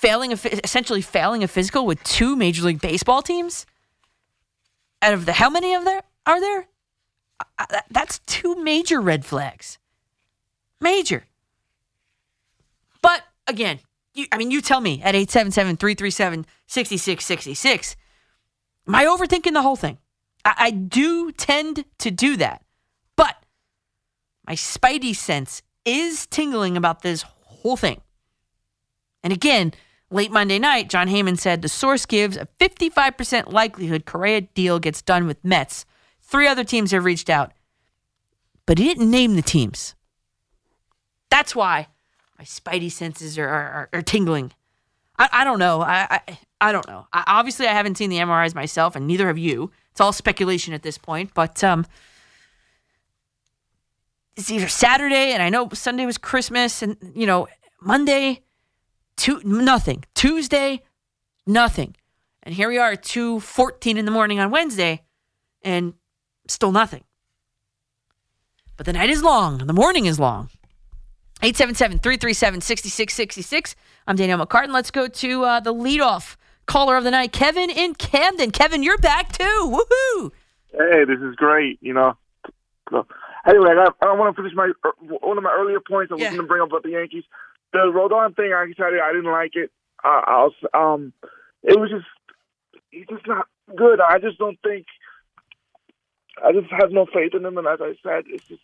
failing 0.00 0.32
essentially 0.32 1.02
failing 1.02 1.44
a 1.44 1.48
physical 1.48 1.84
with 1.84 2.02
two 2.02 2.34
Major 2.34 2.62
League 2.62 2.80
Baseball 2.80 3.20
teams. 3.20 3.66
Out 5.02 5.12
of 5.12 5.26
the 5.26 5.34
how 5.34 5.50
many 5.50 5.74
of 5.74 5.84
there 5.84 6.02
are 6.26 6.40
there? 6.40 6.66
Uh, 7.58 7.66
that's 7.90 8.18
two 8.20 8.54
major 8.62 9.00
red 9.00 9.24
flags. 9.24 9.78
Major. 10.80 11.24
But 13.02 13.22
again, 13.46 13.80
you, 14.14 14.26
I 14.32 14.38
mean, 14.38 14.50
you 14.50 14.60
tell 14.60 14.80
me 14.80 15.02
at 15.02 15.14
877 15.14 15.76
337 15.76 16.46
6666. 16.66 17.96
Am 18.88 18.94
I 18.94 19.04
overthinking 19.04 19.52
the 19.52 19.62
whole 19.62 19.76
thing? 19.76 19.98
I, 20.44 20.54
I 20.58 20.70
do 20.70 21.32
tend 21.32 21.84
to 21.98 22.10
do 22.10 22.36
that. 22.36 22.62
But 23.16 23.36
my 24.46 24.54
spidey 24.54 25.14
sense 25.14 25.62
is 25.84 26.26
tingling 26.26 26.76
about 26.76 27.02
this 27.02 27.22
whole 27.22 27.76
thing. 27.76 28.00
And 29.22 29.32
again, 29.32 29.72
late 30.10 30.30
Monday 30.30 30.58
night, 30.58 30.88
Jon 30.88 31.08
Heyman 31.08 31.38
said 31.38 31.62
the 31.62 31.68
source 31.68 32.06
gives 32.06 32.36
a 32.36 32.48
55% 32.58 33.52
likelihood 33.52 34.04
Correa 34.04 34.42
deal 34.42 34.78
gets 34.78 35.02
done 35.02 35.26
with 35.26 35.44
Mets. 35.44 35.86
Three 36.20 36.46
other 36.46 36.64
teams 36.64 36.90
have 36.90 37.04
reached 37.04 37.30
out, 37.30 37.52
but 38.66 38.78
he 38.78 38.84
didn't 38.84 39.10
name 39.10 39.36
the 39.36 39.42
teams. 39.42 39.94
That's 41.30 41.54
why 41.54 41.88
my 42.38 42.44
spidey 42.44 42.90
senses 42.90 43.38
are, 43.38 43.48
are, 43.48 43.88
are 43.92 44.02
tingling. 44.02 44.52
I, 45.18 45.28
I 45.32 45.44
don't 45.44 45.58
know. 45.58 45.82
I, 45.82 46.06
I, 46.10 46.38
I 46.60 46.72
don't 46.72 46.86
know. 46.88 47.06
I, 47.12 47.24
obviously, 47.26 47.66
I 47.66 47.72
haven't 47.72 47.96
seen 47.96 48.10
the 48.10 48.18
MRIs 48.18 48.54
myself, 48.54 48.96
and 48.96 49.06
neither 49.06 49.26
have 49.26 49.38
you. 49.38 49.70
It's 49.90 50.00
all 50.00 50.12
speculation 50.12 50.72
at 50.72 50.82
this 50.82 50.98
point, 50.98 51.32
but 51.34 51.62
um, 51.64 51.86
it's 54.36 54.50
either 54.50 54.68
Saturday, 54.68 55.32
and 55.32 55.42
I 55.42 55.48
know 55.48 55.68
Sunday 55.72 56.06
was 56.06 56.18
Christmas, 56.18 56.82
and 56.82 56.96
you 57.14 57.26
know 57.26 57.48
Monday, 57.80 58.42
two 59.20 59.40
nothing. 59.44 60.04
Tuesday, 60.14 60.82
nothing, 61.46 61.94
and 62.42 62.54
here 62.54 62.68
we 62.68 62.78
are, 62.78 62.92
at 62.92 63.02
two 63.02 63.40
fourteen 63.40 63.98
in 63.98 64.04
the 64.06 64.10
morning 64.10 64.38
on 64.40 64.50
Wednesday, 64.50 65.02
and 65.62 65.92
still 66.48 66.72
nothing. 66.72 67.04
But 68.76 68.86
the 68.86 68.92
night 68.94 69.10
is 69.10 69.22
long, 69.22 69.60
and 69.60 69.68
the 69.68 69.74
morning 69.74 70.06
is 70.06 70.18
long. 70.18 70.48
877-337-6666. 71.42 73.74
I'm 74.06 74.16
Danielle 74.16 74.44
McCartan. 74.46 74.72
Let's 74.72 74.90
go 74.90 75.08
to 75.08 75.44
uh, 75.44 75.60
the 75.60 75.72
leadoff 75.72 76.36
caller 76.66 76.96
of 76.96 77.04
the 77.04 77.10
night, 77.10 77.32
Kevin 77.32 77.70
in 77.70 77.94
Camden. 77.94 78.50
Kevin, 78.50 78.82
you're 78.82 78.98
back 78.98 79.32
too. 79.32 79.44
Woohoo! 79.44 80.30
Hey, 80.72 81.04
this 81.04 81.18
is 81.20 81.34
great. 81.36 81.78
You 81.80 81.94
know. 81.94 82.16
Anyway, 83.46 83.70
I, 83.70 83.74
got, 83.74 83.96
I 84.02 84.12
want 84.14 84.36
to 84.36 84.42
finish 84.42 84.54
my 84.54 84.70
er, 84.84 84.92
one 85.00 85.38
of 85.38 85.44
my 85.44 85.52
earlier 85.58 85.80
points. 85.80 86.10
I 86.10 86.14
was 86.14 86.22
Yeah. 86.22 86.28
going 86.30 86.42
to 86.42 86.46
bring 86.46 86.60
up 86.62 86.68
about 86.68 86.82
the 86.82 86.90
Yankees. 86.90 87.24
The 87.72 87.78
Rodon 87.78 88.34
thing, 88.34 88.52
I 88.52 88.66
decided 88.66 89.00
I 89.00 89.12
didn't 89.12 89.30
like 89.30 89.54
it. 89.54 89.70
Uh, 90.02 90.08
I 90.26 90.36
was, 90.44 90.54
um, 90.74 91.12
it 91.62 91.78
was 91.78 91.90
just, 91.90 92.06
he's 92.90 93.06
just 93.06 93.26
not 93.26 93.46
good. 93.76 94.00
I 94.00 94.18
just 94.18 94.38
don't 94.38 94.58
think. 94.62 94.86
I 96.42 96.52
just 96.52 96.72
have 96.72 96.90
no 96.90 97.06
faith 97.06 97.34
in 97.34 97.44
him, 97.44 97.58
and 97.58 97.66
as 97.66 97.80
I 97.82 97.94
said, 98.02 98.24
it's 98.28 98.46
just. 98.48 98.62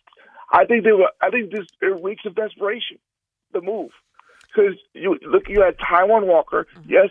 I 0.51 0.65
think 0.65 0.83
they 0.83 0.91
were. 0.93 1.11
I 1.21 1.29
think 1.29 1.51
this 1.51 1.67
it 1.81 2.03
reeks 2.03 2.25
of 2.25 2.35
desperation. 2.35 2.97
The 3.53 3.61
move, 3.61 3.91
because 4.47 4.75
you 4.93 5.17
look, 5.25 5.47
you 5.47 5.61
had 5.61 5.77
Taijuan 5.77 6.25
Walker. 6.25 6.65
Yes, 6.87 7.09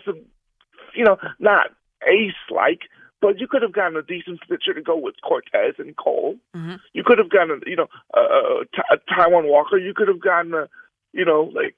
you 0.93 1.03
know, 1.05 1.17
not 1.39 1.67
ace 2.07 2.33
like, 2.51 2.81
but 3.21 3.39
you 3.39 3.47
could 3.47 3.61
have 3.61 3.73
gotten 3.73 3.97
a 3.97 4.01
decent 4.03 4.41
pitcher 4.41 4.73
to 4.73 4.81
go 4.81 4.97
with 4.97 5.15
Cortes 5.23 5.75
and 5.79 5.95
Cole. 5.95 6.35
Mhm. 6.55 6.79
You 6.93 7.03
could 7.03 7.17
have 7.17 7.29
gotten, 7.29 7.61
you 7.65 7.75
know, 7.75 7.87
uh, 8.13 8.63
T- 8.73 8.81
uh, 8.91 8.97
Taijuan 9.09 9.45
Walker. 9.49 9.77
You 9.77 9.93
could 9.95 10.07
have 10.07 10.19
gotten 10.19 10.53
a, 10.53 10.67
you 11.17 11.25
know, 11.25 11.51
like 11.53 11.75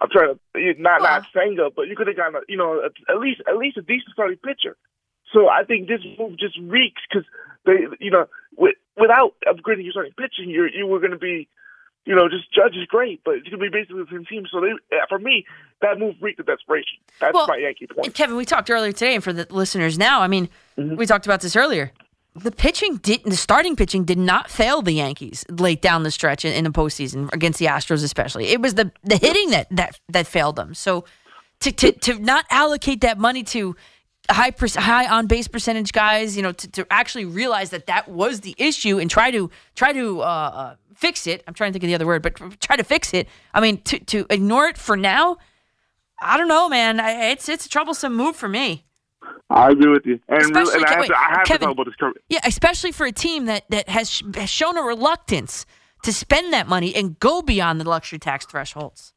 I'm 0.00 0.08
trying 0.10 0.34
to 0.34 0.82
not 0.82 1.02
not 1.02 1.26
Senga, 1.32 1.68
but 1.76 1.86
you 1.86 1.94
could 1.94 2.08
have 2.08 2.16
gotten, 2.16 2.36
a, 2.36 2.40
you 2.48 2.56
know, 2.56 2.80
a, 2.80 3.12
at 3.12 3.20
least 3.20 3.42
at 3.46 3.56
least 3.56 3.76
a 3.76 3.82
decent 3.82 4.10
starting 4.12 4.38
pitcher. 4.38 4.76
So 5.32 5.48
I 5.48 5.64
think 5.64 5.86
this 5.86 6.00
move 6.18 6.38
just 6.38 6.58
reeks 6.58 7.02
because 7.08 7.26
they, 7.66 7.86
you 8.00 8.10
know, 8.10 8.26
with, 8.56 8.76
without 8.96 9.34
upgrading 9.46 9.84
your 9.84 9.92
starting 9.92 10.14
pitching, 10.18 10.50
you 10.50 10.68
you 10.72 10.86
were 10.86 10.98
going 10.98 11.12
to 11.12 11.18
be, 11.18 11.48
you 12.06 12.14
know, 12.14 12.28
just 12.28 12.52
Judge 12.52 12.76
is 12.76 12.86
great, 12.86 13.20
but 13.24 13.34
it's 13.34 13.48
going 13.48 13.60
to 13.60 13.70
be 13.70 13.72
basically 13.72 14.02
the 14.02 14.10
same 14.10 14.24
team. 14.24 14.44
So 14.50 14.60
they, 14.60 14.72
uh, 14.96 15.06
for 15.08 15.18
me, 15.18 15.44
that 15.82 15.98
move 15.98 16.16
reeked 16.20 16.40
of 16.40 16.46
desperation. 16.46 16.98
That's 17.20 17.34
Well, 17.34 17.46
my 17.46 17.56
Yankee 17.56 17.86
point. 17.86 18.14
Kevin, 18.14 18.36
we 18.36 18.44
talked 18.44 18.70
earlier 18.70 18.92
today, 18.92 19.14
and 19.14 19.22
for 19.22 19.32
the 19.32 19.46
listeners 19.50 19.98
now, 19.98 20.22
I 20.22 20.28
mean, 20.28 20.48
mm-hmm. 20.78 20.96
we 20.96 21.06
talked 21.06 21.26
about 21.26 21.40
this 21.40 21.56
earlier. 21.56 21.92
The 22.36 22.50
pitching 22.50 22.96
did 22.96 23.22
the 23.24 23.36
starting 23.36 23.76
pitching 23.76 24.04
did 24.04 24.18
not 24.18 24.50
fail 24.50 24.82
the 24.82 24.92
Yankees 24.92 25.44
late 25.48 25.80
down 25.80 26.02
the 26.02 26.10
stretch 26.10 26.44
in, 26.44 26.52
in 26.52 26.64
the 26.64 26.70
postseason 26.70 27.32
against 27.32 27.60
the 27.60 27.66
Astros, 27.66 28.02
especially. 28.02 28.46
It 28.46 28.60
was 28.60 28.74
the 28.74 28.90
the 29.04 29.16
hitting 29.16 29.50
that 29.50 29.68
that 29.70 30.00
that 30.08 30.26
failed 30.26 30.56
them. 30.56 30.74
So 30.74 31.04
to 31.60 31.70
to 31.70 31.92
to 31.92 32.18
not 32.18 32.44
allocate 32.50 33.02
that 33.02 33.18
money 33.18 33.44
to 33.44 33.76
high 34.30 34.50
per, 34.50 34.66
high 34.68 35.06
on 35.06 35.26
base 35.26 35.48
percentage 35.48 35.92
guys, 35.92 36.36
you 36.36 36.42
know, 36.42 36.52
to, 36.52 36.68
to 36.72 36.86
actually 36.90 37.24
realize 37.24 37.70
that 37.70 37.86
that 37.86 38.08
was 38.08 38.40
the 38.40 38.54
issue 38.58 38.98
and 38.98 39.10
try 39.10 39.30
to 39.30 39.50
try 39.74 39.92
to 39.92 40.20
uh, 40.20 40.24
uh, 40.24 40.74
fix 40.94 41.26
it. 41.26 41.42
I'm 41.46 41.54
trying 41.54 41.70
to 41.70 41.72
think 41.74 41.84
of 41.84 41.88
the 41.88 41.94
other 41.94 42.06
word, 42.06 42.22
but 42.22 42.60
try 42.60 42.76
to 42.76 42.84
fix 42.84 43.12
it. 43.14 43.28
I 43.52 43.60
mean, 43.60 43.80
to 43.82 43.98
to 43.98 44.26
ignore 44.30 44.66
it 44.66 44.78
for 44.78 44.96
now. 44.96 45.36
I 46.20 46.36
don't 46.36 46.48
know, 46.48 46.68
man. 46.68 47.00
I, 47.00 47.30
it's 47.30 47.48
it's 47.48 47.66
a 47.66 47.68
troublesome 47.68 48.14
move 48.14 48.36
for 48.36 48.48
me. 48.48 48.83
I 49.50 49.70
agree 49.70 49.90
with 49.90 50.06
you, 50.06 50.18
and, 50.28 50.42
Especially- 50.42 50.72
really, 50.72 50.74
and 50.76 50.84
I 50.86 50.90
have, 50.90 51.00
wait, 51.00 51.06
to, 51.08 51.16
I 51.18 51.24
have 51.36 51.44
Kevin. 51.46 51.60
to 51.68 51.74
talk 51.74 51.86
about 51.86 52.12
this. 52.14 52.22
Yeah, 52.28 52.40
especially 52.44 52.92
for 52.92 53.06
a 53.06 53.12
team 53.12 53.44
that 53.46 53.64
that 53.70 53.88
has, 53.88 54.10
sh- 54.10 54.22
has 54.34 54.48
shown 54.50 54.76
a 54.78 54.82
reluctance 54.82 55.66
to 56.02 56.12
spend 56.12 56.52
that 56.52 56.66
money 56.66 56.94
and 56.94 57.18
go 57.20 57.42
beyond 57.42 57.80
the 57.80 57.88
luxury 57.88 58.18
tax 58.18 58.46
thresholds. 58.46 59.12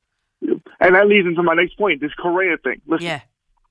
And 0.79 0.93
that 0.95 1.07
leads 1.07 1.27
into 1.27 1.41
my 1.43 1.55
next 1.55 1.77
point, 1.77 2.01
this 2.01 2.13
Correa 2.13 2.57
thing. 2.57 2.81
Listen, 2.85 3.07
Yeah. 3.07 3.21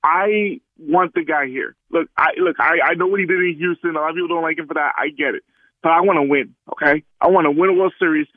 I 0.03 0.59
want 0.77 1.13
the 1.15 1.23
guy 1.23 1.47
here. 1.47 1.75
Look, 1.91 2.07
I 2.17 2.31
look, 2.37 2.57
I, 2.59 2.79
I 2.83 2.93
know 2.95 3.07
what 3.07 3.19
he 3.19 3.25
did 3.25 3.39
in 3.39 3.55
Houston. 3.57 3.95
A 3.95 3.99
lot 3.99 4.09
of 4.09 4.15
people 4.15 4.27
don't 4.29 4.43
like 4.43 4.57
him 4.57 4.67
for 4.67 4.73
that. 4.75 4.93
I 4.97 5.09
get 5.09 5.35
it. 5.35 5.43
But 5.83 5.91
I 5.91 6.01
want 6.01 6.17
to 6.17 6.23
win, 6.23 6.55
okay? 6.73 7.03
I 7.21 7.27
want 7.27 7.45
to 7.45 7.51
win 7.51 7.69
a 7.69 7.73
World 7.73 7.93
Series. 7.99 8.27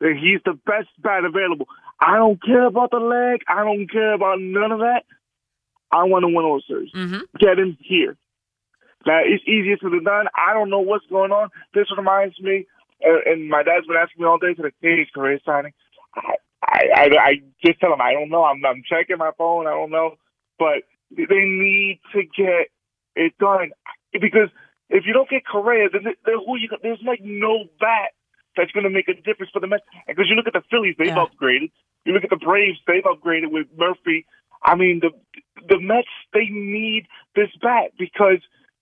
He's 0.00 0.40
the 0.44 0.52
best 0.66 0.88
bat 1.00 1.24
available. 1.24 1.66
I 2.00 2.16
don't 2.16 2.40
care 2.42 2.66
about 2.66 2.90
the 2.92 2.98
leg. 3.00 3.42
I 3.48 3.64
don't 3.64 3.90
care 3.90 4.14
about 4.14 4.40
none 4.40 4.72
of 4.72 4.78
that. 4.80 5.04
I 5.90 6.04
want 6.04 6.22
to 6.22 6.28
win 6.28 6.44
World 6.44 6.64
Series. 6.66 6.92
Mm-hmm. 6.92 7.20
Get 7.38 7.58
him 7.58 7.76
here. 7.80 8.16
That 9.06 9.22
is 9.26 9.40
easier 9.46 9.76
said 9.80 9.92
than 9.92 10.04
done. 10.04 10.26
I 10.36 10.52
don't 10.52 10.70
know 10.70 10.80
what's 10.80 11.06
going 11.06 11.32
on. 11.32 11.50
This 11.72 11.86
reminds 11.96 12.38
me, 12.40 12.66
uh, 13.06 13.30
and 13.30 13.48
my 13.48 13.62
dad's 13.62 13.86
been 13.86 13.96
asking 13.96 14.22
me 14.22 14.28
all 14.28 14.38
day 14.38 14.54
today, 14.54 14.72
the 14.82 14.88
is 15.02 15.08
Correa 15.14 15.38
signing? 15.46 15.72
I, 16.14 16.34
I, 16.66 16.82
I, 16.94 17.04
I 17.22 17.32
just 17.64 17.80
tell 17.80 17.92
him 17.92 18.00
I 18.00 18.12
don't 18.12 18.28
know. 18.28 18.44
I'm, 18.44 18.64
I'm 18.66 18.82
checking 18.88 19.18
my 19.18 19.30
phone. 19.38 19.66
I 19.66 19.70
don't 19.70 19.90
know. 19.90 20.16
But 20.58 20.82
they 21.10 21.44
need 21.46 22.00
to 22.12 22.22
get 22.22 22.68
it 23.14 23.38
done 23.38 23.70
because 24.12 24.50
if 24.90 25.04
you 25.06 25.12
don't 25.12 25.30
get 25.30 25.46
Correa, 25.46 25.88
then, 25.92 26.02
then 26.04 26.34
who 26.44 26.56
you 26.58 26.68
there's 26.82 26.98
like 27.06 27.20
no 27.22 27.64
bat 27.80 28.10
that's 28.56 28.72
going 28.72 28.84
to 28.84 28.90
make 28.90 29.08
a 29.08 29.14
difference 29.14 29.52
for 29.52 29.60
the 29.60 29.68
Mets. 29.68 29.84
Because 30.06 30.26
you 30.28 30.34
look 30.34 30.48
at 30.48 30.52
the 30.52 30.62
Phillies, 30.70 30.96
they've 30.98 31.08
Yeah. 31.08 31.24
upgraded. 31.24 31.70
You 32.04 32.12
look 32.14 32.24
at 32.24 32.30
the 32.30 32.36
Braves, 32.36 32.78
they've 32.86 33.04
upgraded 33.04 33.50
with 33.52 33.66
Murphy. 33.76 34.26
I 34.62 34.74
mean, 34.74 35.00
the 35.00 35.10
the 35.68 35.80
Mets 35.80 36.08
they 36.32 36.46
need 36.50 37.06
this 37.34 37.50
bat 37.62 37.92
because 37.98 38.38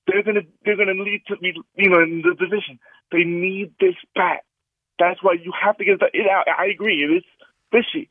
they're 0.06 0.22
gonna 0.22 0.42
they're 0.64 0.76
gonna 0.76 0.94
need 0.94 1.22
to 1.28 1.36
be 1.36 1.52
you 1.76 1.90
know 1.90 2.02
in 2.02 2.22
the 2.22 2.34
division. 2.38 2.78
They 3.12 3.24
need 3.24 3.72
this 3.80 3.94
bat. 4.14 4.44
That's 4.98 5.22
why 5.22 5.34
you 5.34 5.52
have 5.62 5.76
to 5.78 5.84
get 5.84 6.00
the. 6.00 6.06
It, 6.12 6.26
I, 6.28 6.64
I 6.64 6.66
agree, 6.66 7.04
it 7.04 7.16
is 7.18 7.24
fishy, 7.70 8.08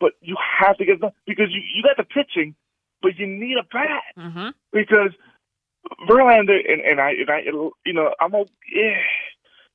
but 0.00 0.12
you 0.20 0.36
have 0.60 0.76
to 0.78 0.84
get 0.84 1.00
the 1.00 1.12
because 1.26 1.48
you 1.50 1.62
you 1.74 1.82
got 1.82 1.96
the 1.96 2.04
pitching, 2.04 2.54
but 3.02 3.16
you 3.18 3.26
need 3.26 3.56
a 3.58 3.64
bat 3.64 4.02
Mm-hmm. 4.18 4.48
because 4.72 5.10
Verlander 6.08 6.58
and, 6.70 6.80
and 6.80 7.00
I 7.00 7.10
and 7.10 7.30
I 7.30 7.40
you 7.84 7.92
know 7.92 8.14
I'm 8.20 8.34
a, 8.34 8.44
yeah, 8.74 8.96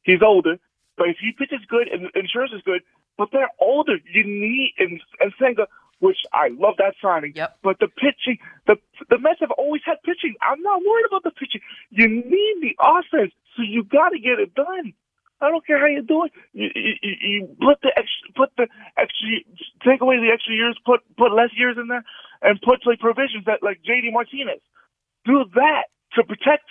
he's 0.04 0.22
older, 0.24 0.58
but 0.98 1.08
if 1.10 1.18
he 1.22 1.32
pitches 1.32 1.66
good 1.68 1.88
and 1.88 2.10
insurance 2.16 2.52
is 2.54 2.62
good, 2.64 2.82
but 3.18 3.30
they're 3.32 3.52
older, 3.60 3.98
you 4.12 4.24
need 4.26 4.74
and 4.80 5.00
and 5.20 5.34
Senga, 5.40 5.68
which 6.00 6.18
I 6.34 6.50
love 6.50 6.76
that 6.78 6.96
signing. 7.02 7.34
Yep. 7.36 7.60
But 7.64 7.80
the 7.80 7.88
pitching, 7.88 8.40
the 8.68 8.78
the 9.10 9.20
Mets 9.20 9.40
have 9.42 9.52
always 9.52 9.82
had 9.86 10.02
pitching. 10.04 10.36
I'm 10.42 10.62
not 10.62 10.82
worried 10.82 11.06
about 11.08 11.24
the 11.24 11.32
pitching. 11.32 11.62
You 11.90 12.08
need 12.08 12.56
the 12.62 12.76
offense, 12.80 13.34
so 13.56 13.64
you 13.64 13.84
got 13.84 14.10
to 14.10 14.20
get 14.20 14.40
it 14.40 14.56
done. 14.56 14.94
I 15.42 15.50
don't 15.50 15.66
care 15.66 15.80
how 15.80 15.86
you 15.86 16.02
do 16.02 16.26
it. 16.26 16.32
You, 16.52 16.70
you, 16.76 17.16
you 17.22 17.48
put 17.62 17.80
the 17.82 17.92
extra, 17.96 18.34
put 18.36 18.52
the 18.58 18.68
extra, 18.98 19.28
take 19.88 20.02
away 20.02 20.18
the 20.18 20.32
extra 20.34 20.54
years, 20.54 20.78
put 20.86 21.02
put 21.18 21.32
less 21.32 21.50
years 21.56 21.78
in 21.80 21.88
there, 21.88 22.04
and 22.42 22.60
put 22.62 22.86
like 22.86 23.00
provisions 23.00 23.46
that 23.46 23.64
like 23.64 23.80
JD 23.88 24.12
Martinez. 24.12 24.60
Do 25.26 25.46
that 25.56 25.84
to 26.14 26.24
protect, 26.24 26.66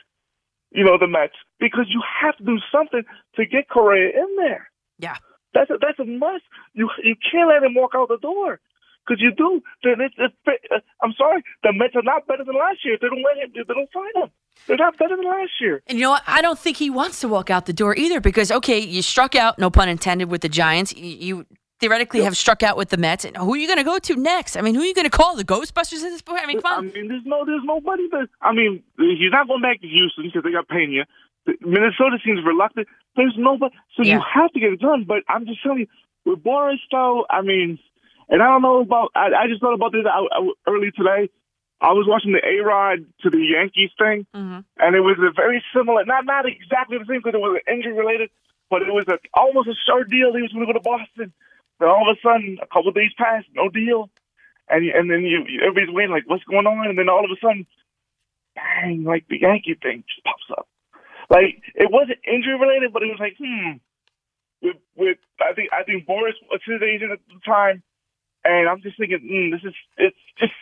you 0.71 0.85
know, 0.85 0.99
the 0.99 1.07
Mets 1.07 1.37
because 1.61 1.87
you 1.89 2.03
have 2.23 2.37
to 2.39 2.45
do 2.45 2.59
something 2.73 3.03
to 3.37 3.47
get 3.47 3.69
Correa 3.69 4.09
in 4.09 4.37
there. 4.37 4.71
Yeah. 4.99 5.17
That's 5.55 5.71
a, 5.71 5.79
that's 5.81 5.99
a 5.99 6.05
must. 6.05 6.45
You 6.75 6.91
you 7.03 7.15
can't 7.31 7.49
let 7.49 7.63
him 7.63 7.75
walk 7.75 7.93
out 7.95 8.09
the 8.09 8.19
door. 8.19 8.61
Because 9.09 9.23
you 9.23 9.33
do, 9.33 9.63
then 9.83 10.01
it's, 10.05 10.15
it's 10.19 10.35
uh, 10.71 10.81
I'm 11.03 11.15
sorry, 11.17 11.43
the 11.63 11.73
Mets 11.73 11.97
are 11.97 12.03
not 12.03 12.27
better 12.27 12.45
than 12.45 12.55
last 12.55 12.85
year. 12.85 12.99
They 13.01 13.09
don't 13.09 13.23
let 13.23 13.43
him, 13.43 13.53
they 13.55 13.63
don't 13.75 13.89
sign 13.91 14.23
him. 14.23 14.31
They're 14.67 14.77
not 14.77 14.99
better 14.99 15.17
than 15.17 15.25
last 15.25 15.53
year. 15.61 15.83
And 15.87 15.99
you 15.99 16.03
know 16.03 16.11
what? 16.11 16.23
I 16.27 16.43
don't 16.43 16.59
think 16.59 16.77
he 16.77 16.91
wants 16.91 17.21
to 17.21 17.29
walk 17.29 17.49
out 17.49 17.65
the 17.65 17.73
door 17.73 17.97
either 17.97 18.21
because, 18.21 18.51
okay, 18.51 18.79
you 18.79 19.01
struck 19.01 19.35
out, 19.35 19.59
no 19.59 19.71
pun 19.71 19.89
intended, 19.89 20.31
with 20.31 20.43
the 20.43 20.49
Giants. 20.49 20.95
You, 20.95 21.47
theoretically 21.81 22.23
have 22.23 22.37
struck 22.37 22.63
out 22.63 22.77
with 22.77 22.89
the 22.89 22.97
Mets. 22.97 23.25
And 23.25 23.37
who 23.37 23.55
are 23.55 23.57
you 23.57 23.67
going 23.67 23.79
to 23.79 23.85
go 23.85 23.99
to 23.99 24.17
next? 24.17 24.57
I 24.57 24.63
mean, 24.63 24.75
who 24.75 24.83
are 24.83 24.87
you 24.87 24.95
going 24.95 25.09
to 25.09 25.17
call? 25.17 25.37
The 25.37 25.45
Ghostbusters 25.45 26.03
at 26.03 26.11
this 26.11 26.23
point? 26.23 26.43
I 26.43 26.47
mean, 26.47 26.61
come 26.61 26.89
I 26.89 26.93
mean, 26.93 27.09
there's 27.09 27.23
no, 27.25 27.45
there's 27.45 27.63
nobody 27.65 28.09
that. 28.11 28.29
I 28.43 28.53
mean, 28.53 28.83
he's 28.99 29.31
not 29.31 29.47
going 29.47 29.63
back 29.63 29.81
to 29.81 29.87
Houston 29.87 30.25
because 30.25 30.43
they 30.43 30.53
got 30.53 30.69
Pena. 30.69 31.07
Minnesota 31.61 32.19
seems 32.25 32.41
reluctant. 32.45 32.89
There's 33.17 33.35
nobody, 33.39 33.75
so 33.97 34.03
Yeah. 34.03 34.17
you 34.17 34.23
have 34.35 34.53
to 34.53 34.61
get 34.61 34.73
it 34.73 34.81
done. 34.81 35.05
But 35.07 35.23
I'm 35.29 35.47
just 35.47 35.63
telling 35.63 35.81
you, 35.81 35.87
with 36.25 36.43
Boras, 36.43 36.77
though, 36.91 37.25
I 37.31 37.43
mean, 37.43 37.79
and 38.29 38.43
I 38.43 38.47
don't 38.47 38.63
know 38.63 38.81
about. 38.81 39.11
I, 39.15 39.29
I 39.35 39.47
just 39.49 39.61
thought 39.61 39.75
about 39.75 39.93
this 39.93 40.05
I, 40.07 40.19
I, 40.21 40.51
early 40.67 40.91
today. 40.93 41.31
I 41.81 41.93
was 41.93 42.07
watching 42.09 42.33
the 42.33 42.43
A 42.43 42.59
Rod 42.65 43.07
to 43.23 43.31
the 43.31 43.39
Yankees 43.39 43.91
thing, 43.99 44.27
Mhm. 44.35 44.65
and 44.79 44.97
it 44.97 45.01
was 45.01 45.17
a 45.19 45.31
very 45.31 45.63
similar, 45.75 46.05
not 46.05 46.25
not 46.27 46.45
exactly 46.47 46.99
the 46.99 47.07
same 47.07 47.21
because 47.23 47.35
it 47.35 47.41
was 47.41 47.61
injury 47.71 47.93
related, 47.93 48.31
but 48.69 48.83
it 48.83 48.93
was 48.93 49.07
a, 49.09 49.19
almost 49.33 49.69
a 49.69 49.75
short 49.87 50.11
deal. 50.11 50.35
He 50.35 50.43
was 50.43 50.53
going 50.53 50.67
to 50.67 50.73
go 50.73 50.79
to 50.79 50.83
Boston. 50.83 51.33
Then 51.79 51.89
all 51.89 52.11
of 52.11 52.17
a 52.17 52.21
sudden, 52.21 52.59
a 52.61 52.67
couple 52.67 52.89
of 52.89 52.97
days 52.97 53.13
passed, 53.17 53.47
no 53.55 53.69
deal, 53.69 54.11
and 54.69 54.85
and 54.91 55.09
then 55.11 55.23
you 55.23 55.45
you- 55.47 55.61
everybody's 55.63 55.95
waiting 55.95 56.11
like, 56.11 56.27
what's 56.27 56.43
going 56.45 56.67
on? 56.67 56.89
And 56.89 56.99
then 56.99 57.09
all 57.09 57.25
of 57.25 57.31
a 57.31 57.39
sudden, 57.41 57.65
bang, 58.57 59.05
like 59.05 59.27
the 59.29 59.39
Yankee 59.41 59.79
thing 59.81 60.03
just 60.09 60.25
pops 60.25 60.51
up. 60.51 60.67
Like 61.31 61.63
it 61.75 61.91
wasn't 61.91 62.19
injury 62.27 62.59
related, 62.59 62.93
but 62.93 63.03
it 63.03 63.11
was 63.15 63.21
like, 63.21 63.37
hmm. 63.39 63.79
With 64.61 64.77
with 64.97 65.19
I 65.41 65.53
think 65.55 65.71
I 65.73 65.85
think 65.85 66.07
Boras 66.09 66.35
was 66.51 66.61
his 66.67 66.83
agent 66.83 67.13
at 67.13 67.21
the 67.29 67.39
time, 67.47 67.83
and 68.49 68.69
I'm 68.69 68.81
just 68.83 68.97
thinking, 68.99 69.21
hmm, 69.21 69.51
this 69.51 69.61
is 69.65 69.75
it's 69.97 70.17
just 70.39 70.53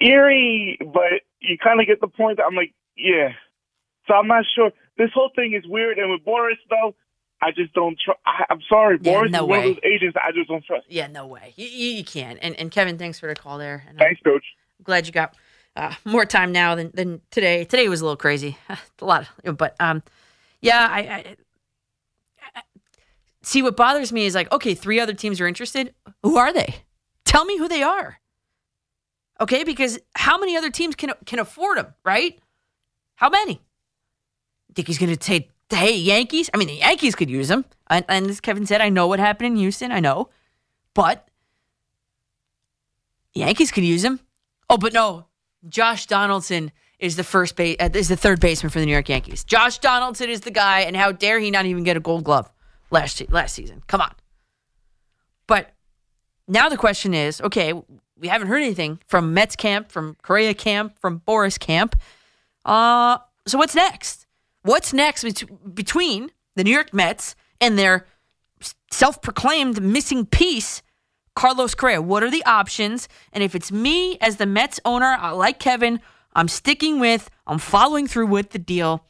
eerie, 0.00 0.78
but 0.80 1.22
you 1.40 1.56
kind 1.58 1.80
of 1.80 1.86
get 1.86 2.00
the 2.00 2.08
point. 2.08 2.38
That 2.38 2.44
I'm 2.46 2.54
like, 2.54 2.74
yeah. 2.96 3.30
So 4.06 4.14
I'm 4.14 4.26
not 4.26 4.44
sure. 4.54 4.70
This 4.96 5.10
whole 5.14 5.30
thing 5.34 5.54
is 5.54 5.64
weird, 5.66 5.98
and 5.98 6.10
with 6.10 6.24
Boras 6.24 6.56
though, 6.70 6.94
I 7.40 7.50
just 7.52 7.72
don't 7.72 7.98
trust. 7.98 8.20
I'm 8.50 8.60
sorry, 8.68 8.98
Yeah, 9.00 9.12
Boras 9.12 9.30
no 9.30 9.44
is 9.44 9.48
one 9.48 9.58
of 9.58 9.64
those 9.64 9.80
agents 9.84 10.16
I 10.22 10.32
just 10.32 10.48
don't 10.48 10.64
trust. 10.64 10.86
Yeah, 10.88 11.06
no 11.06 11.26
way. 11.26 11.54
You, 11.56 11.66
you, 11.66 11.90
you 11.98 12.04
can't. 12.04 12.38
And, 12.42 12.58
and 12.58 12.70
Kevin, 12.70 12.98
thanks 12.98 13.18
for 13.18 13.28
the 13.28 13.34
call 13.34 13.58
there. 13.58 13.84
And 13.88 13.98
I'm 14.00 14.06
Thanks, 14.06 14.20
Coach. 14.22 14.44
glad 14.82 15.06
you 15.06 15.12
got 15.12 15.36
uh, 15.76 15.94
more 16.04 16.24
time 16.24 16.52
now 16.52 16.74
than, 16.74 16.90
than 16.94 17.20
today. 17.30 17.64
Today 17.64 17.88
was 17.88 18.00
a 18.00 18.04
little 18.04 18.16
crazy. 18.16 18.58
a 18.68 19.04
lot. 19.04 19.28
Of, 19.44 19.56
but 19.56 19.76
um, 19.78 20.02
yeah, 20.60 20.88
I, 20.90 20.98
I 20.98 22.62
see 23.42 23.62
what 23.62 23.76
bothers 23.76 24.12
me 24.12 24.26
is 24.26 24.34
like, 24.34 24.50
okay, 24.52 24.74
three 24.74 24.98
other 24.98 25.14
teams 25.14 25.40
are 25.40 25.46
interested. 25.46 25.94
Who 26.22 26.36
are 26.36 26.52
they? 26.52 26.82
Tell 27.28 27.44
me 27.44 27.58
who 27.58 27.68
they 27.68 27.82
are. 27.82 28.18
Okay, 29.38 29.62
because 29.62 29.98
how 30.16 30.38
many 30.38 30.56
other 30.56 30.70
teams 30.70 30.96
can 30.96 31.12
can 31.26 31.38
afford 31.38 31.76
them, 31.76 31.92
right? 32.02 32.40
How 33.16 33.28
many? 33.28 33.60
Think 34.74 34.88
he's 34.88 34.96
going 34.96 35.14
to 35.14 35.22
say, 35.22 35.50
"Hey, 35.68 35.94
Yankees"? 35.94 36.48
I 36.54 36.56
mean, 36.56 36.68
the 36.68 36.76
Yankees 36.76 37.14
could 37.14 37.28
use 37.28 37.50
him. 37.50 37.66
And, 37.90 38.06
and 38.08 38.30
as 38.30 38.40
Kevin 38.40 38.64
said, 38.64 38.80
I 38.80 38.88
know 38.88 39.06
what 39.08 39.20
happened 39.20 39.48
in 39.48 39.56
Houston. 39.56 39.92
I 39.92 40.00
know, 40.00 40.30
but 40.94 41.28
the 43.34 43.40
Yankees 43.40 43.72
could 43.72 43.84
use 43.84 44.02
him. 44.02 44.20
Oh, 44.70 44.78
but 44.78 44.94
no, 44.94 45.26
Josh 45.68 46.06
Donaldson 46.06 46.72
is 46.98 47.16
the 47.16 47.24
first 47.24 47.56
base 47.56 47.76
uh, 47.78 47.90
is 47.92 48.08
the 48.08 48.16
third 48.16 48.40
baseman 48.40 48.70
for 48.70 48.80
the 48.80 48.86
New 48.86 48.92
York 48.92 49.10
Yankees. 49.10 49.44
Josh 49.44 49.80
Donaldson 49.80 50.30
is 50.30 50.40
the 50.40 50.50
guy, 50.50 50.80
and 50.80 50.96
how 50.96 51.12
dare 51.12 51.38
he 51.40 51.50
not 51.50 51.66
even 51.66 51.84
get 51.84 51.98
a 51.98 52.00
Gold 52.00 52.24
Glove 52.24 52.50
last 52.90 53.22
last 53.30 53.54
season? 53.54 53.82
Come 53.86 54.00
on. 54.00 54.14
But 55.46 55.74
now 56.48 56.68
the 56.68 56.76
question 56.76 57.14
is, 57.14 57.40
okay, 57.40 57.72
we 58.18 58.28
haven't 58.28 58.48
heard 58.48 58.62
anything 58.62 58.98
from 59.06 59.34
Mets 59.34 59.54
camp, 59.54 59.92
from 59.92 60.16
Correa 60.22 60.54
camp, 60.54 60.98
from 60.98 61.18
Boris 61.18 61.58
camp. 61.58 61.94
Uh, 62.64 63.18
so 63.46 63.58
what's 63.58 63.74
next? 63.74 64.26
What's 64.62 64.92
next 64.92 65.24
bet- 65.24 65.74
between 65.74 66.30
the 66.56 66.64
New 66.64 66.72
York 66.72 66.92
Mets 66.92 67.36
and 67.60 67.78
their 67.78 68.06
self-proclaimed 68.90 69.80
missing 69.80 70.26
piece, 70.26 70.82
Carlos 71.36 71.74
Correa? 71.74 72.02
What 72.02 72.22
are 72.22 72.30
the 72.30 72.44
options? 72.44 73.08
And 73.32 73.44
if 73.44 73.54
it's 73.54 73.70
me 73.70 74.18
as 74.20 74.36
the 74.36 74.46
Mets 74.46 74.80
owner, 74.84 75.16
like 75.34 75.58
Kevin. 75.58 76.00
I'm 76.34 76.48
sticking 76.48 77.00
with. 77.00 77.30
I'm 77.46 77.58
following 77.58 78.06
through 78.06 78.26
with 78.26 78.50
the 78.50 78.58
deal. 78.58 79.04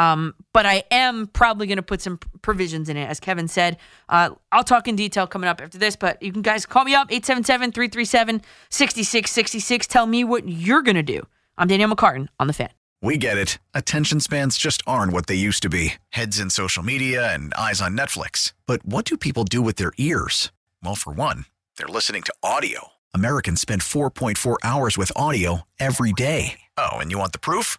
Um, 0.00 0.34
but 0.54 0.64
I 0.64 0.84
am 0.90 1.26
probably 1.26 1.66
going 1.66 1.76
to 1.76 1.82
put 1.82 2.00
some 2.00 2.18
provisions 2.40 2.88
in 2.88 2.96
it, 2.96 3.04
as 3.04 3.20
Kevin 3.20 3.48
said. 3.48 3.76
Uh, 4.08 4.30
I'll 4.50 4.64
talk 4.64 4.88
in 4.88 4.96
detail 4.96 5.26
coming 5.26 5.48
up 5.48 5.60
after 5.60 5.76
this, 5.76 5.94
but 5.94 6.22
you 6.22 6.32
can 6.32 6.40
guys 6.40 6.64
call 6.64 6.84
me 6.84 6.94
up, 6.94 7.12
877 7.12 7.72
337 7.72 8.42
6666. 8.70 9.86
Tell 9.86 10.06
me 10.06 10.24
what 10.24 10.48
you're 10.48 10.82
going 10.82 10.96
to 10.96 11.02
do. 11.02 11.26
I'm 11.58 11.68
Danielle 11.68 11.94
McCartan 11.94 12.28
on 12.38 12.46
the 12.46 12.54
fan. 12.54 12.70
We 13.02 13.18
get 13.18 13.36
it. 13.36 13.58
Attention 13.74 14.20
spans 14.20 14.56
just 14.58 14.82
aren't 14.86 15.12
what 15.12 15.26
they 15.26 15.34
used 15.34 15.62
to 15.62 15.68
be 15.68 15.94
heads 16.10 16.38
in 16.38 16.50
social 16.50 16.82
media 16.82 17.32
and 17.32 17.52
eyes 17.54 17.80
on 17.82 17.96
Netflix. 17.96 18.52
But 18.66 18.84
what 18.84 19.04
do 19.04 19.16
people 19.16 19.44
do 19.44 19.60
with 19.60 19.76
their 19.76 19.92
ears? 19.98 20.50
Well, 20.82 20.94
for 20.94 21.12
one, 21.12 21.44
they're 21.76 21.88
listening 21.88 22.22
to 22.22 22.34
audio. 22.42 22.88
Americans 23.12 23.60
spend 23.60 23.82
4.4 23.82 24.56
hours 24.62 24.96
with 24.96 25.12
audio 25.16 25.62
every 25.78 26.12
day. 26.12 26.60
Oh, 26.78 26.96
and 26.96 27.10
you 27.10 27.18
want 27.18 27.32
the 27.32 27.38
proof? 27.38 27.78